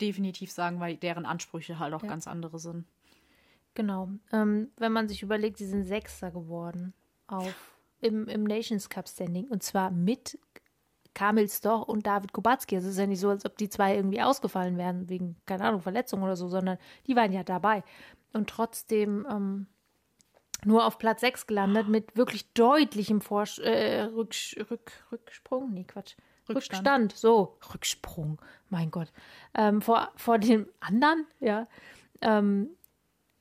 [0.00, 2.08] definitiv sagen, weil deren Ansprüche halt auch ja.
[2.08, 2.86] ganz andere sind.
[3.74, 4.10] Genau.
[4.32, 6.92] Ähm, wenn man sich überlegt, sie sind Sechster geworden
[7.26, 10.38] auf, im, im Nations Cup Standing und zwar mit
[11.14, 12.76] Kamil Stoch und David Kubacki.
[12.76, 15.64] Also es ist ja nicht so, als ob die zwei irgendwie ausgefallen wären wegen, keine
[15.64, 17.82] Ahnung, Verletzung oder so, sondern die waren ja dabei.
[18.32, 19.66] Und trotzdem ähm,
[20.64, 25.72] nur auf Platz 6 gelandet mit wirklich deutlichem Vors äh, Rücks Rück Rücksprung.
[25.72, 26.16] Nee, Quatsch.
[26.48, 26.86] Rückstand.
[26.86, 27.12] Rückstand.
[27.12, 29.12] so, Rücksprung, mein Gott.
[29.54, 31.68] Ähm, vor, vor den anderen, ja.
[32.20, 32.70] Ähm,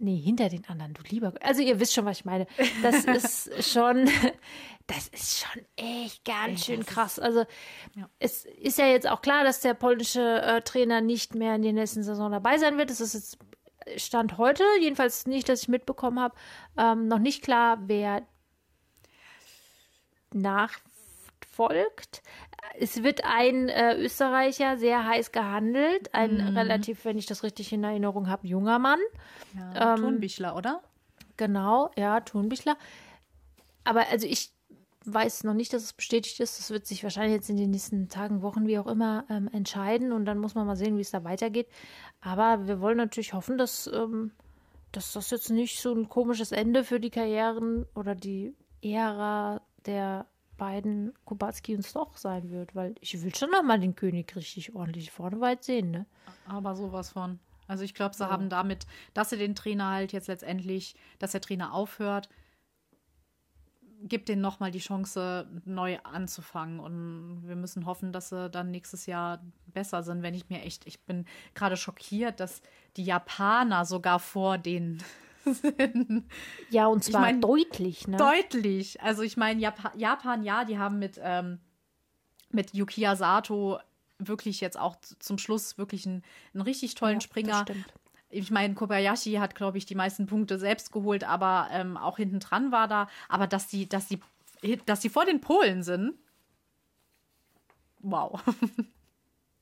[0.04, 1.32] Nee, hinter den anderen, du lieber.
[1.42, 2.48] Also ihr wisst schon, was ich meine.
[2.82, 4.10] Das ist schon,
[4.88, 7.20] das ist schon echt ganz schön krass.
[7.20, 7.46] Also
[7.94, 8.10] ja.
[8.18, 11.74] es ist ja jetzt auch klar, dass der polnische äh, Trainer nicht mehr in der
[11.74, 12.90] nächsten Saison dabei sein wird.
[12.90, 13.38] Das ist jetzt
[13.98, 16.34] Stand heute, jedenfalls nicht, dass ich mitbekommen habe,
[16.78, 18.24] ähm, noch nicht klar, wer
[20.34, 22.24] nachfolgt.
[22.80, 26.58] Es wird ein äh, Österreicher sehr heiß gehandelt, ein Mhm.
[26.58, 29.00] relativ, wenn ich das richtig in Erinnerung habe, junger Mann.
[29.56, 30.82] Ja, Ähm, Thunbichler, oder?
[31.38, 32.78] Genau, ja, Thunbichler.
[33.84, 34.52] Aber also ich
[35.06, 36.60] weiß noch nicht, dass es bestätigt ist.
[36.60, 40.12] Das wird sich wahrscheinlich jetzt in den nächsten Tagen, Wochen, wie auch immer, ähm, entscheiden.
[40.12, 41.68] Und dann muss man mal sehen, wie es da weitergeht.
[42.22, 44.32] Aber wir wollen natürlich hoffen, dass, ähm,
[44.92, 50.28] dass das jetzt nicht so ein komisches Ende für die Karrieren oder die Ära der
[50.62, 52.76] beiden Kubacki und Stoch sein wird.
[52.76, 56.06] Weil ich will schon noch mal den König richtig ordentlich vorne weit sehen, ne?
[56.46, 57.40] Aber sowas von.
[57.68, 61.42] Also ich glaube, sie haben damit, dass sie den Trainer halt jetzt letztendlich, dass der
[61.42, 62.30] Trainer aufhört,
[64.04, 66.80] gibt denen nochmal die Chance, neu anzufangen.
[66.80, 70.22] Und wir müssen hoffen, dass sie dann nächstes Jahr besser sind.
[70.22, 72.62] Wenn ich mir echt, ich bin gerade schockiert, dass
[72.98, 75.02] die Japaner sogar vor denen
[75.46, 76.26] sind.
[76.70, 78.18] Ja, und zwar mein, deutlich, ne?
[78.18, 79.02] Deutlich.
[79.02, 81.60] Also ich meine, Jap Japan, ja, die haben mit, ähm,
[82.50, 83.80] mit Yukiya Sato
[84.18, 86.24] wirklich jetzt auch zum Schluss wirklich einen,
[86.54, 87.66] einen richtig tollen Ja, Springer.
[88.30, 92.40] Ich meine, Kobayashi hat, glaube ich, die meisten Punkte selbst geholt, aber ähm, auch hinten
[92.40, 93.10] dran war da.
[93.28, 94.20] Aber dass die, dass die,
[94.86, 96.14] dass die vor den Polen sind,
[98.00, 98.42] wow.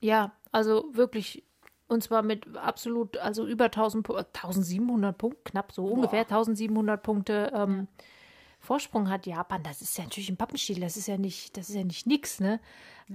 [0.00, 1.44] Ja, also wirklich.
[1.90, 7.52] Und zwar mit absolut, also über 1000, Pu- 1700 Punkte, knapp so ungefähr 1700 Punkte
[7.54, 7.88] ähm,
[8.60, 9.62] Vorsprung hat Japan.
[9.62, 10.80] Das ist ja natürlich ein Pappenstiel.
[10.80, 12.60] Das ist ja nicht, das ist ja nicht nix, ne?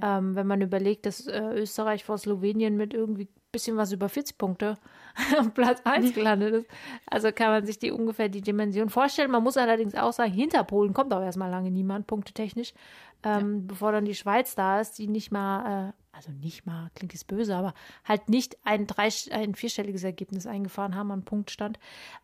[0.02, 4.38] Ähm, wenn man überlegt, dass äh, Österreich vor Slowenien mit irgendwie bisschen was über 40
[4.38, 4.74] Punkte
[5.40, 6.68] auf Platz 1 gelandet ist.
[7.10, 9.32] Also kann man sich die ungefähr die Dimension vorstellen.
[9.32, 12.74] Man muss allerdings auch sagen, hinter Polen kommt auch erstmal lange niemand, punktetechnisch.
[13.24, 17.14] Ähm, Bevor dann die Schweiz da ist, die nicht mal, äh, also nicht mal, klingt
[17.14, 17.74] jetzt böse, aber
[18.04, 21.80] halt nicht ein, drei, ein vierstelliges Ergebnis eingefahren haben an Punktstand.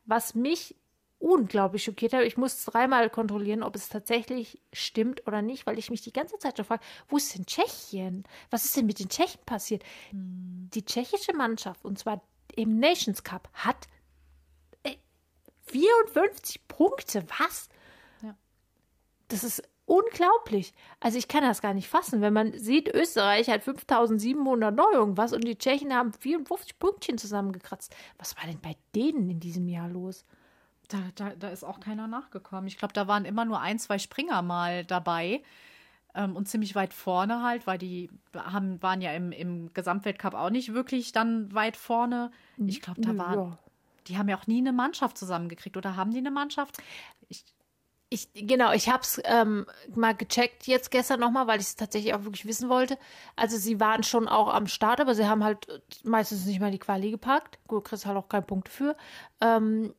[0.05, 0.75] Was mich
[1.21, 2.23] unglaublich schockiert hat.
[2.23, 6.37] Ich musste dreimal kontrollieren, ob es tatsächlich stimmt oder nicht, weil ich mich die ganze
[6.39, 8.23] Zeit schon frage, wo ist denn Tschechien?
[8.49, 9.83] Was ist denn mit den Tschechen passiert?
[10.11, 12.23] Die tschechische Mannschaft, und zwar
[12.55, 13.87] im Nations Cup, hat
[14.83, 14.95] äh,
[15.67, 17.23] 54 Punkte.
[17.37, 17.69] Was?
[18.23, 18.35] Ja.
[19.27, 20.73] Das ist unglaublich.
[21.01, 25.33] Also ich kann das gar nicht fassen, wenn man sieht, Österreich hat 5700 neu irgendwas
[25.33, 27.93] und die Tschechen haben 54 Pünktchen zusammengekratzt.
[28.17, 30.25] Was war denn bei denen in diesem Jahr los?
[30.87, 32.67] Da, da, da ist auch keiner nachgekommen.
[32.67, 35.43] Ich glaube, da waren immer nur ein, zwei Springer mal dabei.
[36.15, 40.49] Ähm, und ziemlich weit vorne halt, weil die haben, waren ja im, im Gesamtweltcup auch
[40.49, 42.31] nicht wirklich dann weit vorne.
[42.57, 43.39] Ich glaube, da waren.
[43.39, 43.57] ja.
[44.07, 45.77] Die haben ja auch nie eine Mannschaft zusammengekriegt.
[45.77, 46.77] Oder haben die eine Mannschaft?
[47.29, 47.45] Ich,
[48.13, 52.13] Ich, genau, ich habe es ähm, mal gecheckt jetzt gestern nochmal, weil ich es tatsächlich
[52.13, 52.97] auch wirklich wissen wollte.
[53.37, 56.71] Also sie waren schon auch am Start, aber sie haben halt äh, meistens nicht mal
[56.71, 57.57] die Quali gepackt.
[57.67, 58.97] Gut, kriegst halt auch keinen Punkt für.
[59.39, 59.93] Ähm,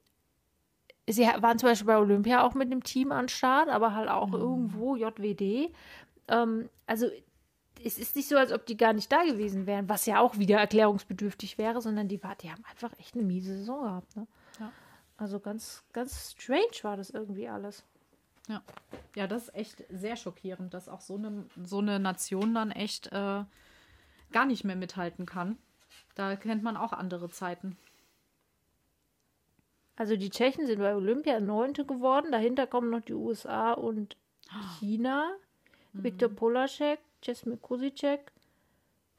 [1.08, 4.32] sie waren zum Beispiel bei Olympia auch mit einem Team an Start, aber halt auch
[4.34, 5.72] irgendwo JWD.
[6.28, 7.06] Ähm, also
[7.82, 10.38] es ist nicht so, als ob die gar nicht da gewesen wären, was ja auch
[10.38, 14.16] wieder erklärungsbedürftig wäre, sondern die, war, die haben einfach echt eine miese Saison gehabt.
[14.16, 14.26] Ne?
[14.60, 14.70] Ja.
[15.16, 17.84] Also ganz, ganz strange war das irgendwie alles.
[18.48, 18.62] Ja.
[19.14, 23.08] ja, das ist echt sehr schockierend, dass auch so eine, so eine Nation dann echt
[23.08, 23.44] äh,
[24.32, 25.58] gar nicht mehr mithalten kann.
[26.14, 27.76] Da kennt man auch andere Zeiten.
[29.96, 32.32] Also die Tschechen sind bei Olympia Neunte geworden.
[32.32, 34.16] Dahinter kommen noch die USA und
[34.80, 35.32] China.
[35.92, 38.32] Viktor Polacek, Jasmine Kusicek,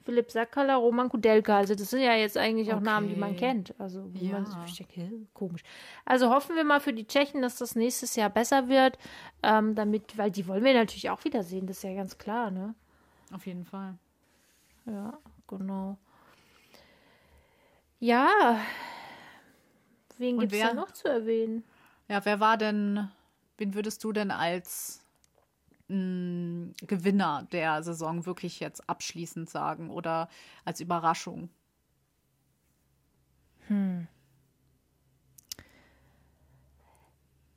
[0.06, 1.58] Philipp Sakala, Roman Kudelka.
[1.58, 3.40] Also das sind ja jetzt eigentlich auch Namen, die man Okay.
[3.52, 3.74] kennt.
[3.80, 4.68] Also wo man Ja.
[4.68, 4.86] sich
[5.34, 5.64] komisch.
[6.06, 8.98] Also hoffen wir mal für die Tschechen, dass das nächstes Jahr besser wird.
[9.42, 12.52] Ähm, damit, weil die wollen wir natürlich auch wieder sehen, das ist ja ganz klar,
[12.52, 12.76] ne?
[13.34, 13.98] Auf jeden Fall.
[14.86, 15.98] Ja, genau.
[18.00, 18.58] Ja.
[20.18, 21.64] Wen gibt es da noch zu erwähnen?
[22.10, 23.10] Ja, wer war denn,
[23.58, 25.03] wen würdest du denn als
[25.94, 30.30] mh, Gewinner der Saison wirklich jetzt abschließend sagen oder
[30.66, 31.50] als Überraschung?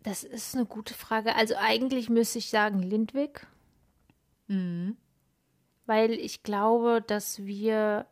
[0.02, 1.34] Das ist eine gute Frage.
[1.34, 3.46] Also eigentlich müsste ich sagen Lindwig,
[4.48, 4.96] Mhm.
[5.86, 8.06] weil ich glaube, dass wir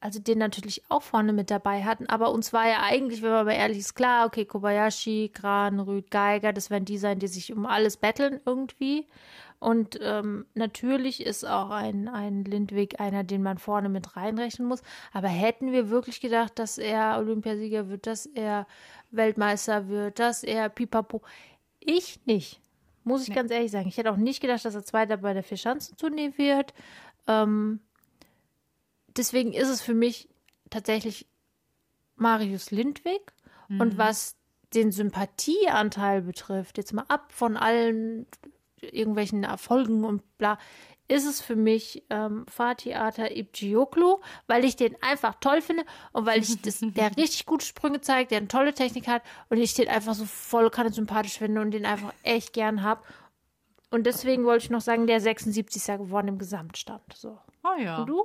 [0.00, 3.46] also den natürlich auch vorne mit dabei hatten, aber uns war ja eigentlich, wenn man
[3.46, 7.52] mal ehrlich ist, klar, okay, Kobayashi, Kran, Rüd, Geiger, das werden die sein, die sich
[7.52, 9.06] um alles betteln irgendwie.
[9.62, 14.82] Und ähm, natürlich ist auch ein, ein Lindwig einer, den man vorne mit reinrechnen muss.
[15.12, 18.66] Aber hätten wir wirklich gedacht, dass er Olympiasieger wird, dass er
[19.12, 21.22] Weltmeister wird, dass er Pipapo?
[21.78, 22.60] Ich nicht.
[23.04, 23.34] Muss ich Nee.
[23.36, 23.86] ganz ehrlich sagen.
[23.86, 26.74] Ich hätte auch nicht gedacht, dass er Zweiter bei der Vierschanzentournee wird.
[27.28, 27.78] Ähm,
[29.16, 30.28] deswegen ist es für mich
[30.70, 31.28] tatsächlich
[32.16, 33.32] Marius Lindwig.
[33.68, 34.36] Und was
[34.74, 38.26] den Sympathieanteil betrifft, jetzt mal ab von allen
[38.82, 40.58] irgendwelchen Erfolgen und bla,
[41.08, 46.40] ist es für mich ähm, Fahrtheater Ibcioklu, weil ich den einfach toll finde und weil
[46.40, 49.88] ich das, der richtig gute Sprünge zeigt, der eine tolle Technik hat und ich den
[49.88, 53.02] einfach so voll kann sympathisch finde und den einfach echt gern habe.
[53.90, 57.02] Und deswegen wollte ich noch sagen, der 76 ist ja geworden im Gesamtstand.
[57.14, 57.38] So.
[57.62, 57.98] Oh ja.
[57.98, 58.24] Und du?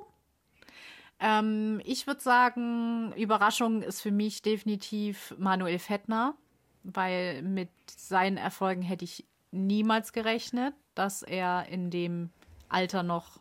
[1.20, 6.36] Ähm, ich würde sagen, Überraschung ist für mich definitiv Manuel Fettner,
[6.84, 12.31] weil mit seinen Erfolgen hätte ich niemals gerechnet, dass er in dem
[12.69, 13.39] Alter noch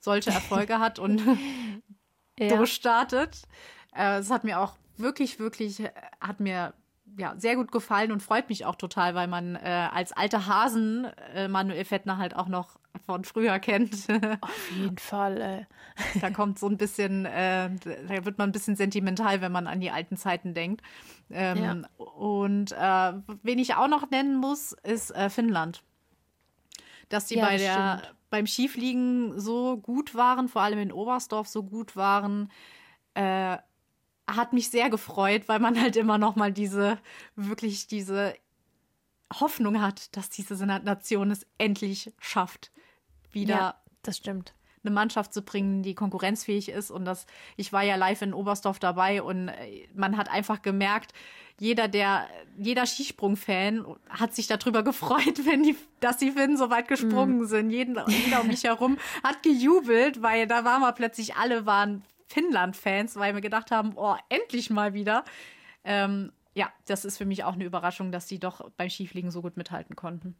[0.00, 1.22] solche Erfolge hat und
[2.38, 2.56] Ja.
[2.56, 3.42] durchstartet.
[3.94, 5.90] Äh, Es hat mir auch wirklich, wirklich, äh,
[6.22, 6.72] hat mir
[7.18, 11.04] ja sehr gut gefallen und freut mich auch total, weil man äh, als alter Hasen
[11.34, 13.94] äh, Manuel Fettner halt auch noch von früher kennt.
[14.40, 15.66] Auf jeden Fall, ey.
[16.20, 17.70] da kommt so ein bisschen, äh,
[18.08, 20.82] da wird man ein bisschen sentimental, wenn man an die alten Zeiten denkt.
[21.30, 25.82] Ähm, Und äh, wen ich auch noch nennen muss, ist äh, Finnland.
[27.08, 28.14] Dass die Ja, bei das der, stimmt.
[28.30, 32.50] beim Skifliegen so gut waren, vor allem in Oberstdorf so gut waren,
[33.14, 33.58] äh,
[34.28, 36.98] hat mich sehr gefreut, weil man halt immer noch mal diese,
[37.34, 38.34] wirklich diese
[39.38, 42.70] Hoffnung hat, dass diese Nation es endlich schafft,
[43.30, 44.54] wieder Ja, das stimmt.
[44.82, 46.90] eine Mannschaft zu bringen, die konkurrenzfähig ist.
[46.90, 51.12] Und das, ich war ja live in Oberstdorf dabei und äh, man hat einfach gemerkt,
[51.58, 56.88] jeder der, jeder Skisprung-Fan hat sich darüber gefreut, wenn die, dass die Finnen so weit
[56.88, 57.70] gesprungen sind.
[57.70, 63.16] Jeden, jeder um mich herum hat gejubelt, weil da waren wir plötzlich alle waren Finnland-Fans,
[63.16, 65.24] weil wir gedacht haben, oh, endlich mal wieder.
[65.84, 69.42] Ähm, ja, das ist für mich auch eine Überraschung, dass die doch beim Skifliegen so
[69.42, 70.36] gut mithalten konnten.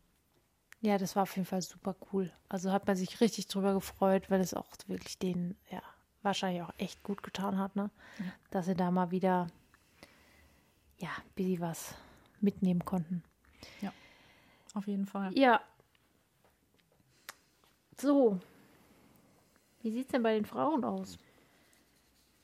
[0.81, 2.33] Ja, das war auf jeden Fall super cool.
[2.49, 5.83] Also hat man sich richtig drüber gefreut, weil es auch wirklich denen, ja,
[6.23, 7.91] wahrscheinlich auch echt gut getan hat, ne?
[8.51, 9.47] Dass sie da mal wieder,
[10.99, 11.95] ja, ein bisschen was
[12.41, 13.23] mitnehmen konnten.
[14.75, 15.37] Auf jeden Fall.
[15.37, 15.61] Ja.
[17.99, 18.41] So.
[19.83, 21.19] Wie sieht's denn bei den Frauen aus?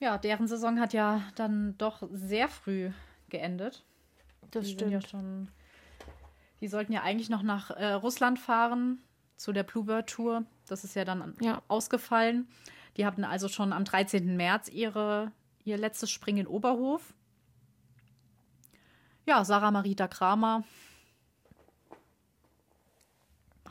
[0.00, 2.90] Ja, deren Saison hat ja dann doch sehr früh
[3.30, 3.84] geendet.
[4.50, 5.48] Das die sind ja schon.
[6.60, 8.98] Die sollten ja eigentlich noch nach äh, Russland fahren
[9.36, 10.44] zu der Bluebird Tour.
[10.68, 11.62] Das ist ja dann Ja.
[11.68, 12.48] ausgefallen.
[12.96, 14.36] Die hatten also schon am 13.
[14.36, 15.32] März ihre,
[15.64, 17.12] ihr letztes Springen in Oberhof.
[19.26, 20.64] Ja, Sarah Marita Kramer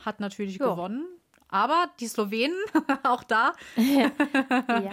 [0.04, 0.70] hat natürlich Ja.
[0.70, 1.06] gewonnen.
[1.48, 2.56] Aber die Slowenen,
[3.04, 4.10] auch da, ja.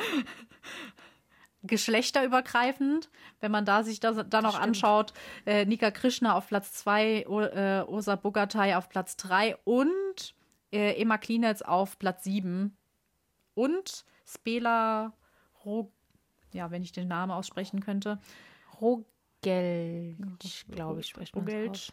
[1.63, 3.09] geschlechterübergreifend.
[3.39, 4.67] Wenn man da sich das dann noch stimmt.
[4.67, 5.13] anschaut,
[5.45, 10.35] äh, Nika Krishna auf Platz 2, äh, Ursa Bogatay auf Platz 3 und
[10.71, 12.75] äh, Emma Klinetz auf Platz 7
[13.55, 15.13] und Spela
[15.65, 15.91] Rog
[16.53, 18.19] ja, wenn ich den Namen aussprechen könnte,
[18.79, 20.15] Rogel,
[20.69, 21.91] glaube ich, spricht man Rogelj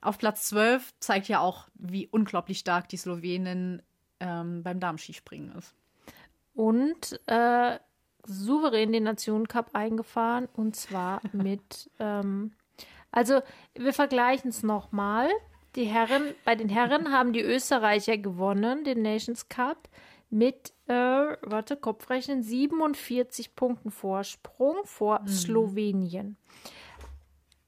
[0.00, 3.82] auf Platz 12 zeigt ja auch, wie unglaublich stark die Slowenin
[4.20, 5.74] ähm, beim Damenskispringen ist.
[6.54, 7.78] Und äh,
[8.26, 12.52] souverän den Nationen-Cup eingefahren und zwar mit, ähm,
[13.10, 13.40] also
[13.74, 15.28] wir vergleichen es nochmal.
[15.76, 19.88] Die Herren, bei den Herren haben die Österreicher gewonnen, den Nations Cup,
[20.30, 26.36] mit, äh, warte, Kopfrechnen, 47 Punkten Vorsprung vor Slowenien.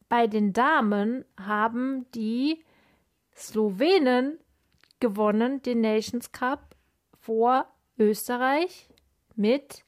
[0.09, 2.63] Bei den Damen haben die
[3.35, 4.39] Slowenen
[5.01, 6.77] gewonnen, den Nations Cup
[7.19, 7.67] vor
[7.99, 8.89] Österreich
[9.35, 9.85] mit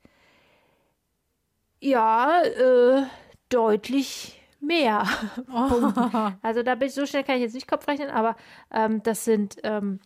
[1.85, 3.03] ja, äh,
[3.49, 5.07] deutlich mehr.
[6.43, 8.37] Also da bin ich so schnell kann ich jetzt nicht Kopf rechnen, aber
[8.73, 10.01] ähm, das sind ähm,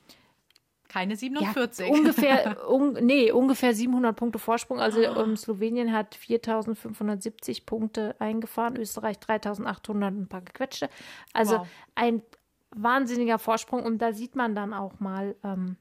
[0.88, 1.88] Keine ja, 47.
[1.90, 4.80] ungefähr, un, nee, ungefähr 700 Punkte Vorsprung.
[4.80, 10.88] Also ähm, Slowenien hat 4.570 Punkte eingefahren, Österreich 3.800 und ein paar gequetschte.
[11.32, 11.66] Also Wow.
[11.94, 12.22] ein
[12.70, 15.76] wahnsinniger Vorsprung und da sieht man dann auch mal, ähm,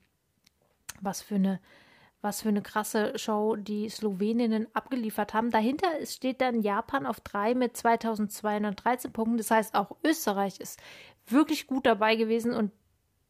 [1.02, 1.60] was für eine
[2.22, 5.52] was für eine krasse Show die Sloweninnen abgeliefert haben.
[5.52, 9.38] Dahinter ist- steht dann Japan auf drei mit 2213 Punkten.
[9.38, 10.80] Das heißt, auch Österreich ist
[11.28, 12.54] wirklich gut dabei gewesen.
[12.54, 12.72] Und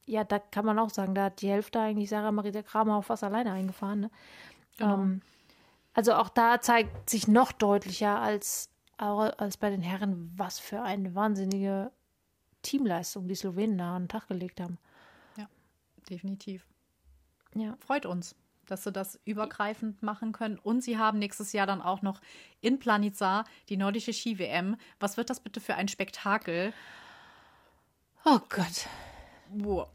[0.06, 3.04] ja, da kann man auch sagen, da hat die Hälfte eigentlich Sarah Marita Kramer auch
[3.04, 4.00] fast alleine eingefahren.
[4.02, 4.12] Ne?
[4.78, 4.94] Genau.
[4.94, 5.22] Ähm,
[5.94, 11.14] also auch da zeigt sich noch deutlicher als, als bei den Herren, was für eine
[11.14, 11.92] wahnsinnige
[12.62, 14.78] Teamleistung die Slowenen da an den Tag gelegt haben.
[16.10, 16.66] Definitiv.
[17.54, 17.76] Ja.
[17.86, 18.34] freut uns,
[18.68, 20.60] dass sie das übergreifend machen können.
[20.60, 22.22] Und sie haben nächstes Jahr dann auch noch
[22.62, 24.78] in Planica die nordische Ski-WM.
[25.00, 26.74] Was wird das bitte für ein Spektakel?
[28.26, 28.88] Oh Gott.
[29.50, 29.88] Wow.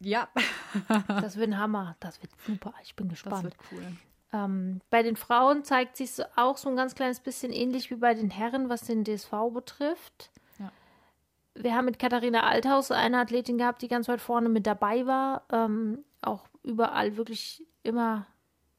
[0.00, 0.28] Ja,
[1.08, 1.96] Das wird ein Hammer.
[2.00, 2.72] Das wird super.
[2.82, 3.44] Ich bin das gespannt.
[3.44, 3.84] wird cool.
[4.32, 7.96] Ähm, bei den Frauen zeigt sich so auch so ein ganz kleines bisschen ähnlich wie
[7.96, 10.30] bei den Herren, was den DSV betrifft.
[10.58, 10.70] Ja.
[11.54, 15.42] wir haben mit Katharina Althaus eine Athletin gehabt, die ganz weit vorne mit dabei war.
[15.50, 18.26] Ähm, auch überall wirklich immer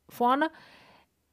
[0.10, 0.50] vorne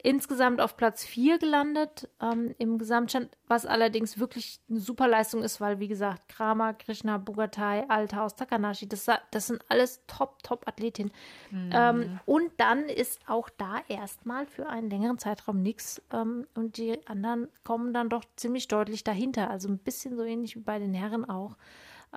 [0.02, 5.60] insgesamt auf Platz 4 gelandet ähm, im Gesamtstand, was allerdings wirklich eine super Leistung ist,
[5.60, 11.12] weil, wie gesagt, Kramer, Krishna, Bugatai, Althaus, Takanashi, das, das sind alles top, top Athletinnen.
[11.50, 11.70] Mhm.
[11.72, 16.96] Ähm, und dann ist auch da erstmal für einen längeren Zeitraum nichts ähm, und die
[17.08, 19.50] anderen kommen dann doch ziemlich deutlich dahinter.
[19.50, 21.56] Also ein bisschen so ähnlich wie bei den Herren auch.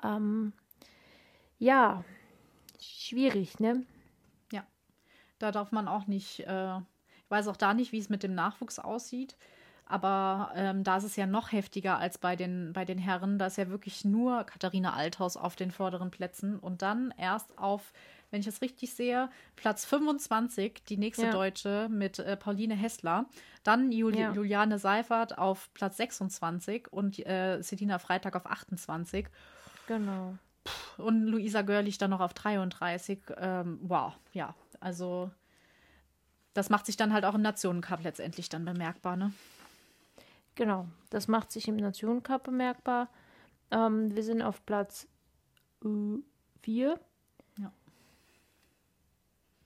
[0.04, 0.52] Ähm,
[1.58, 2.04] ja,
[2.80, 3.84] schwierig, ne?
[5.42, 6.40] Da darf man auch nicht.
[6.40, 6.80] Äh
[7.32, 9.36] weiß auch da nicht, wie es mit dem Nachwuchs aussieht.
[9.86, 13.38] Aber ähm, da ist es ja noch heftiger als bei den, bei den Herren.
[13.38, 16.58] Da ist ja wirklich nur Katharina Althaus auf den vorderen Plätzen.
[16.58, 17.92] Und dann erst auf,
[18.30, 21.32] wenn ich es richtig sehe, Platz 25, die nächste ja.
[21.32, 23.26] Deutsche mit äh, Pauline Hessler.
[23.64, 24.32] Dann Juli ja.
[24.32, 29.26] Juliane Seifert auf Platz 26 und äh, Selina Freitag auf 28.
[29.88, 30.36] Genau.
[30.96, 33.20] Und Luisa Görlich dann noch auf 33.
[33.36, 35.30] Ähm, wow, ja, also
[36.54, 39.32] das macht sich dann halt auch im Nationencup letztendlich dann bemerkbar, ne?
[40.54, 43.08] Genau, das macht sich im Nationencup bemerkbar.
[43.70, 45.08] Ähm, wir sind auf Platz
[45.80, 46.92] 4.
[46.92, 46.96] Äh,
[47.58, 47.72] ja.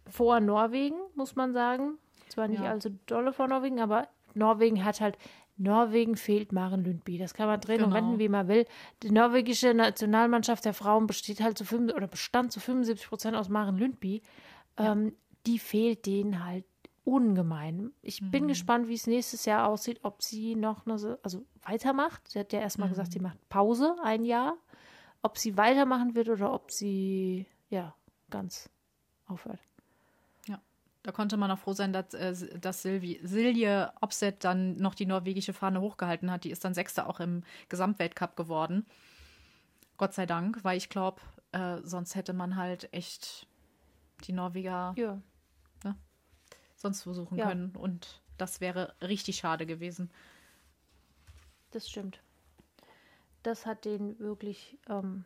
[0.08, 1.98] Vor Norwegen, muss man sagen.
[2.28, 2.70] Zwar nicht ja.
[2.70, 5.18] allzu dolle vor Norwegen, aber Norwegen hat halt,
[5.56, 7.18] Norwegen fehlt Maren Lundby.
[7.18, 7.88] Das kann man drehen genau.
[7.88, 8.66] und wenden, wie man will.
[9.02, 13.48] Die norwegische Nationalmannschaft der Frauen besteht halt zu 5, oder bestand zu 75 Prozent aus
[13.48, 14.22] Maren Lundby.
[14.78, 14.92] Ja.
[14.92, 15.14] Ähm,
[15.46, 16.64] die fehlt denen halt
[17.06, 17.92] ungemein.
[18.02, 18.30] Ich mhm.
[18.32, 22.28] bin gespannt, wie es nächstes Jahr aussieht, ob sie noch eine, also weitermacht.
[22.28, 22.92] Sie hat ja erstmal mhm.
[22.92, 24.56] gesagt, sie macht Pause ein Jahr.
[25.22, 27.94] Ob sie weitermachen wird oder ob sie ja
[28.28, 28.68] ganz
[29.26, 29.60] aufhört.
[30.46, 30.60] Ja,
[31.04, 35.06] da konnte man auch froh sein, dass, äh, dass Silvi, Silje Opset dann noch die
[35.06, 36.42] norwegische Fahne hochgehalten hat.
[36.42, 38.84] Die ist dann Sechste auch im Gesamtweltcup geworden.
[39.96, 41.20] Gott sei Dank, weil ich glaube,
[41.52, 43.46] äh, sonst hätte man halt echt
[44.24, 45.20] die Norweger ja
[46.76, 47.48] sonst versuchen ja.
[47.48, 47.74] können.
[47.76, 50.10] Und das wäre richtig schade gewesen.
[51.72, 52.20] Das stimmt.
[53.42, 55.24] Das hat den wirklich, ähm,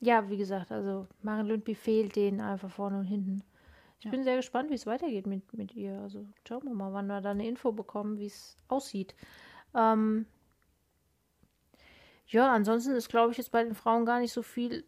[0.00, 3.42] ja, wie gesagt, also Maren Lundby fehlt denen einfach vorne und hinten.
[3.98, 4.10] Ich ja.
[4.10, 5.98] bin sehr gespannt, wie es weitergeht mit, mit ihr.
[6.00, 9.14] Also schauen wir mal, wann wir da eine Info bekommen, wie es aussieht.
[9.74, 10.26] Ähm,
[12.26, 14.84] ja, ansonsten ist, glaube ich, jetzt bei den Frauen gar nicht so viel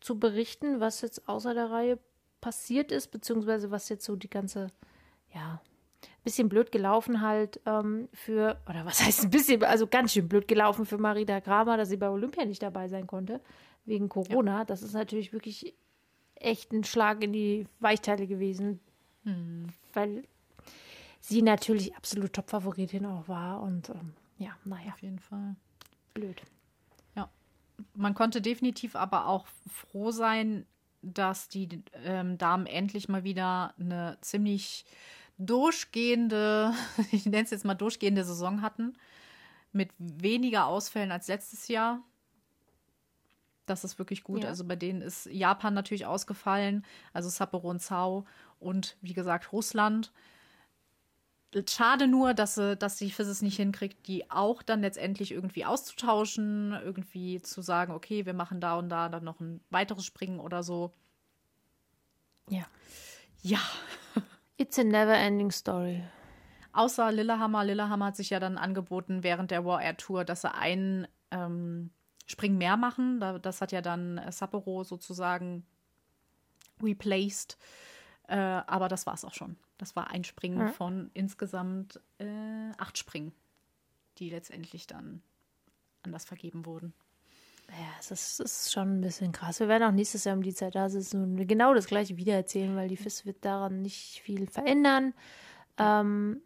[0.00, 1.98] zu berichten, was jetzt außer der Reihe
[2.40, 4.68] passiert ist, beziehungsweise was jetzt so die ganze,
[5.34, 5.60] ja,
[6.24, 10.48] bisschen blöd gelaufen halt ähm, für, oder was heißt ein bisschen, also ganz schön blöd
[10.48, 13.40] gelaufen für Marita Kramer, dass sie bei Olympia nicht dabei sein konnte,
[13.84, 14.58] wegen Corona.
[14.58, 14.64] Ja.
[14.64, 15.74] Das ist natürlich wirklich
[16.34, 18.80] echt ein Schlag in die Weichteile gewesen,
[19.24, 19.68] hm.
[19.92, 20.24] weil
[21.20, 24.92] sie natürlich absolut Top-Favoritin auch war und ähm, ja, naja.
[24.92, 25.54] Auf jeden Fall.
[26.14, 26.42] Blöd.
[27.94, 30.66] Man konnte definitiv aber auch froh sein,
[31.02, 34.84] dass die ähm, Damen endlich mal wieder eine ziemlich
[35.38, 36.72] durchgehende,
[37.12, 38.94] ich nenne es jetzt mal durchgehende Saison hatten,
[39.72, 42.02] mit weniger Ausfällen als letztes Jahr.
[43.66, 44.42] Das ist wirklich gut.
[44.42, 44.48] Ja.
[44.48, 48.26] Also bei denen ist Japan natürlich ausgefallen, also Sapporo und Zhao
[48.58, 50.12] und wie gesagt Russland.
[51.68, 55.64] Schade nur, dass, sie, dass die FIS es nicht hinkriegt, die auch dann letztendlich irgendwie
[55.64, 60.38] auszutauschen, irgendwie zu sagen, okay, wir machen da und da dann noch ein weiteres Springen
[60.38, 60.92] oder so.
[62.48, 62.66] Ja.
[63.42, 63.58] Ja.
[64.58, 66.04] It's a never ending story.
[66.72, 67.64] Außer Lillehammer.
[67.64, 71.90] Lillehammer hat sich ja dann angeboten während der War Air Tour, dass sie einen ähm,
[72.26, 73.20] Spring mehr machen.
[73.42, 75.66] Das hat ja dann Sapporo sozusagen
[76.80, 77.58] replaced.
[78.28, 79.56] Äh, aber das war es auch schon.
[79.80, 80.68] Das war ein Springen ja.
[80.68, 83.32] von insgesamt äh, acht Springen,
[84.18, 85.22] die letztendlich dann
[86.02, 86.92] anders vergeben wurden.
[87.70, 89.58] Ja, es ist, ist, schon ein bisschen krass.
[89.58, 92.34] Wir werden auch nächstes Jahr um die Zeit da sitzen und genau das gleiche wieder
[92.34, 95.14] erzählen, weil die FIS wird daran nicht viel verändern.
[95.78, 96.42] Ähm,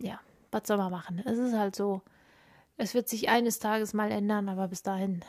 [0.00, 0.18] ja,
[0.50, 1.22] was soll man machen?
[1.24, 2.02] Es ist halt so.
[2.76, 5.24] Es wird sich eines Tages mal ändern, aber bis dahin.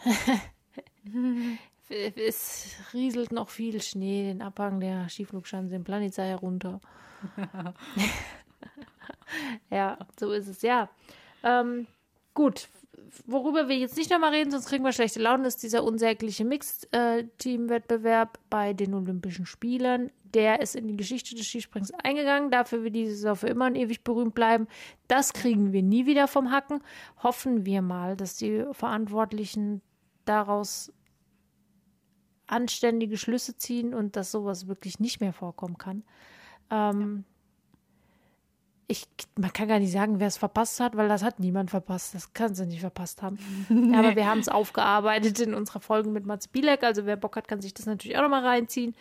[1.90, 6.82] es rieselt noch viel Schnee, den Abhang der Skiflugschanze in Planica herunter.
[9.70, 10.90] ja, so ist es, ja.
[11.44, 11.88] Ähm,
[12.34, 12.68] gut,
[13.26, 18.40] worüber wir jetzt nicht nochmal reden, sonst kriegen wir schlechte Laune, ist dieser unsägliche Mixed-Team-Wettbewerb
[18.50, 20.12] bei den Olympischen Spielen.
[20.34, 22.52] Der ist in die Geschichte des Skisprings eingegangen.
[22.52, 24.68] Dafür wird diese Saison für immer und ewig berühmt bleiben.
[25.08, 26.84] Das kriegen wir nie wieder vom Hacken.
[27.24, 29.82] Hoffen wir mal, dass die Verantwortlichen
[30.26, 30.92] daraus
[32.48, 36.04] anständige Schlüsse ziehen und dass sowas wirklich nicht mehr vorkommen kann.
[36.72, 37.26] Ähm,
[38.88, 39.06] ich,
[39.38, 42.16] man kann gar nicht sagen, wer es verpasst hat, weil das hat niemand verpasst.
[42.16, 43.38] Das kann sie nicht verpasst haben.
[43.96, 46.84] Aber wir haben es aufgearbeitet in unserer Folge mit Mats Bielek.
[46.84, 48.96] Also wer Bock hat, kann sich das natürlich auch nochmal reinziehen.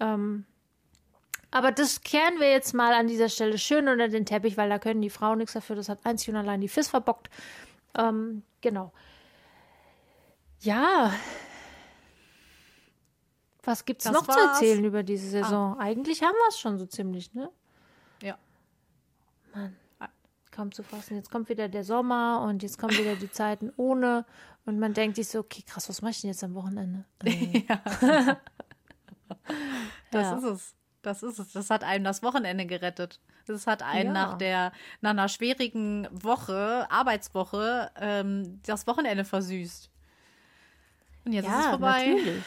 [0.00, 0.44] Ähm,
[1.50, 4.78] aber das kehren wir jetzt mal an dieser Stelle schön unter den Teppich, weil da
[4.78, 5.76] können die Frauen nichts dafür.
[5.76, 7.28] Das hat einzig und allein die FIS verbockt.
[7.94, 8.90] Ähm, genau.
[10.60, 11.12] Ja.
[13.64, 14.60] Was gibt's Das noch zu war's.
[14.60, 15.78] erzählen über diese Saison?
[15.78, 17.48] Eigentlich haben wir es schon so ziemlich, ne?
[18.22, 18.36] Ja.
[20.50, 21.16] kaum zu fassen.
[21.16, 24.24] Jetzt kommt wieder der Sommer und jetzt kommen wieder die Zeiten ohne.
[24.66, 27.04] Und man denkt sich so, okay, krass, was mache ich denn jetzt am Wochenende?
[27.24, 27.62] Äh,
[30.10, 30.36] Das Ja.
[30.36, 30.74] ist es.
[31.02, 31.52] Das ist es.
[31.52, 33.20] Das hat einem das Wochenende gerettet.
[33.46, 34.12] Das hat einen Ja.
[34.12, 39.90] nach der nach einer schwierigen Woche, Arbeitswoche, ähm, das Wochenende versüßt.
[41.24, 42.06] Und jetzt ist es vorbei.
[42.08, 42.44] natürlich.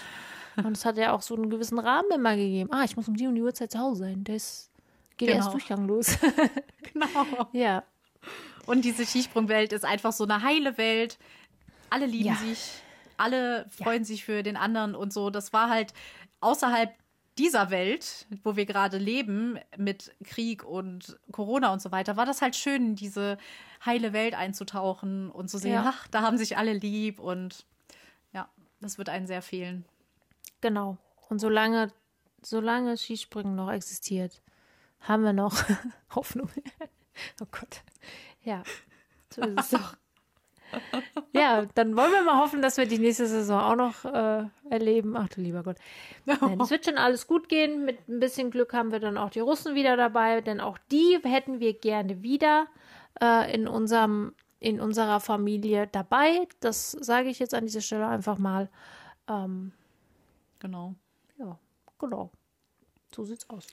[0.57, 2.69] Und es hat ja auch so einen gewissen Rahmen immer gegeben.
[2.71, 4.23] Ah, ich muss um die und die Uhrzeit zu Hause sein.
[4.23, 4.69] Das
[5.17, 5.39] geht Genau.
[5.39, 6.17] erst Durchgang los.
[6.93, 7.47] Genau.
[7.51, 7.83] ja.
[8.67, 11.17] Und diese Skisprungwelt ist einfach so eine heile Welt.
[11.89, 12.35] Alle lieben Ja.
[12.35, 12.71] sich,
[13.17, 15.29] alle freuen sich für den anderen und so.
[15.29, 15.93] Das war halt
[16.41, 16.93] außerhalb
[17.37, 22.41] dieser Welt, wo wir gerade leben, mit Krieg und Corona und so weiter, war das
[22.41, 23.37] halt schön, in diese
[23.85, 25.83] heile Welt einzutauchen und zu sehen, Ja.
[25.93, 27.65] ach, da haben sich alle lieb und
[28.31, 28.47] ja,
[28.79, 29.83] das wird einen sehr fehlen.
[30.65, 30.97] Genau.
[31.29, 31.91] Und solange,
[32.41, 34.41] solange Skispringen noch existiert,
[34.99, 35.53] haben wir noch
[36.15, 36.49] Hoffnung.
[37.39, 37.83] oh Gott.
[38.43, 38.63] Ja,
[39.29, 39.95] so ist es doch.
[41.33, 45.15] Ja, dann wollen wir mal hoffen, dass wir die nächste Saison auch noch äh, erleben.
[45.15, 45.77] Ach du lieber Gott.
[46.25, 47.85] Nein, es wird schon alles gut gehen.
[47.85, 51.19] Mit ein bisschen Glück haben wir dann auch die Russen wieder dabei, denn auch die
[51.23, 52.65] hätten wir gerne wieder
[53.21, 56.47] äh, in unserem in unserer Familie dabei.
[56.59, 58.69] Das sage ich jetzt an dieser Stelle einfach mal.
[59.29, 59.71] Ähm,
[60.65, 60.95] Genau.
[61.37, 61.59] ja,
[61.99, 62.31] genau.
[63.15, 63.67] So sieht's aus.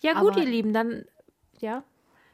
[0.00, 1.04] Ja, gut, Aber- ihr Lieben, dann,
[1.58, 1.82] ja,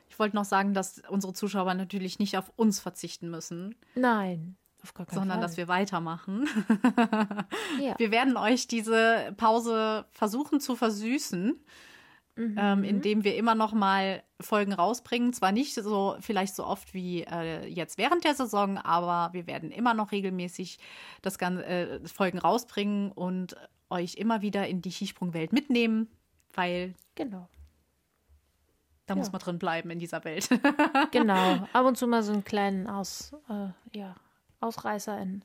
[0.09, 4.95] Ich wollte noch sagen, dass unsere Zuschauer natürlich nicht auf uns verzichten müssen, nein, auf
[4.95, 5.47] gar keinen sondern Fall.
[5.49, 6.47] dass wir weitermachen.
[7.81, 7.95] ja.
[7.99, 11.59] Wir werden euch diese Pause versuchen zu versüßen,
[12.39, 12.55] Mhm.
[12.61, 15.33] ähm, indem wir immer noch mal Folgen rausbringen.
[15.33, 19.71] Zwar nicht so vielleicht so oft wie äh, jetzt während der Saison, aber wir werden
[19.71, 20.79] immer noch regelmäßig
[21.23, 23.57] das Ganze, äh, Folgen rausbringen und
[23.91, 26.09] euch immer wieder in die Skisprungwelt mitnehmen,
[26.55, 27.49] weil Genau,
[29.07, 29.19] da Ja.
[29.19, 30.49] muss man drin bleiben in dieser Welt.
[31.13, 31.67] genau.
[31.73, 34.15] Ab und zu mal so einen kleinen Aus, äh, ja,
[34.61, 35.45] Ausreißer in,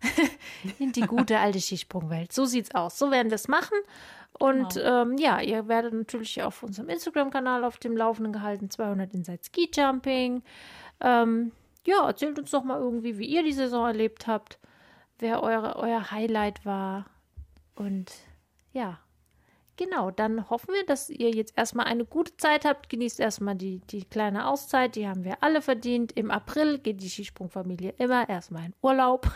[0.78, 2.32] in die gute alte Skisprungwelt.
[2.32, 2.98] So sieht's aus.
[2.98, 3.76] So werden wir es machen.
[4.38, 5.02] Und Genau.
[5.02, 9.70] ähm, ja, ihr werdet natürlich auf unserem Instagram-Kanal auf dem Laufenden gehalten, 200 Inside Ski
[9.72, 10.42] Jumping.
[11.00, 11.52] Ähm,
[11.86, 14.58] ja, erzählt uns doch mal irgendwie, wie ihr die Saison erlebt habt,
[15.18, 17.06] wer eure, euer Highlight war.
[17.76, 18.12] Und
[18.72, 18.98] ja,
[19.76, 22.88] genau, dann hoffen wir, dass ihr jetzt erstmal eine gute Zeit habt.
[22.88, 26.12] Genießt erstmal die, die kleine Auszeit, die haben wir alle verdient.
[26.12, 29.30] Im April geht die Skisprungfamilie immer erstmal in Urlaub,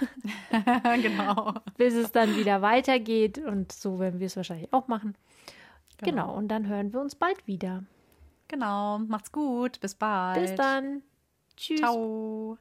[1.02, 1.54] genau.
[1.76, 3.38] bis es dann wieder weitergeht.
[3.38, 5.14] Und so werden wir es wahrscheinlich auch machen.
[6.02, 7.84] Genau, und dann hören wir uns bald wieder.
[8.48, 8.98] Genau.
[8.98, 9.80] Macht's gut.
[9.80, 10.40] Bis bald.
[10.40, 11.02] Bis dann.
[11.56, 11.80] Tschüss.
[11.80, 12.58] Ciao.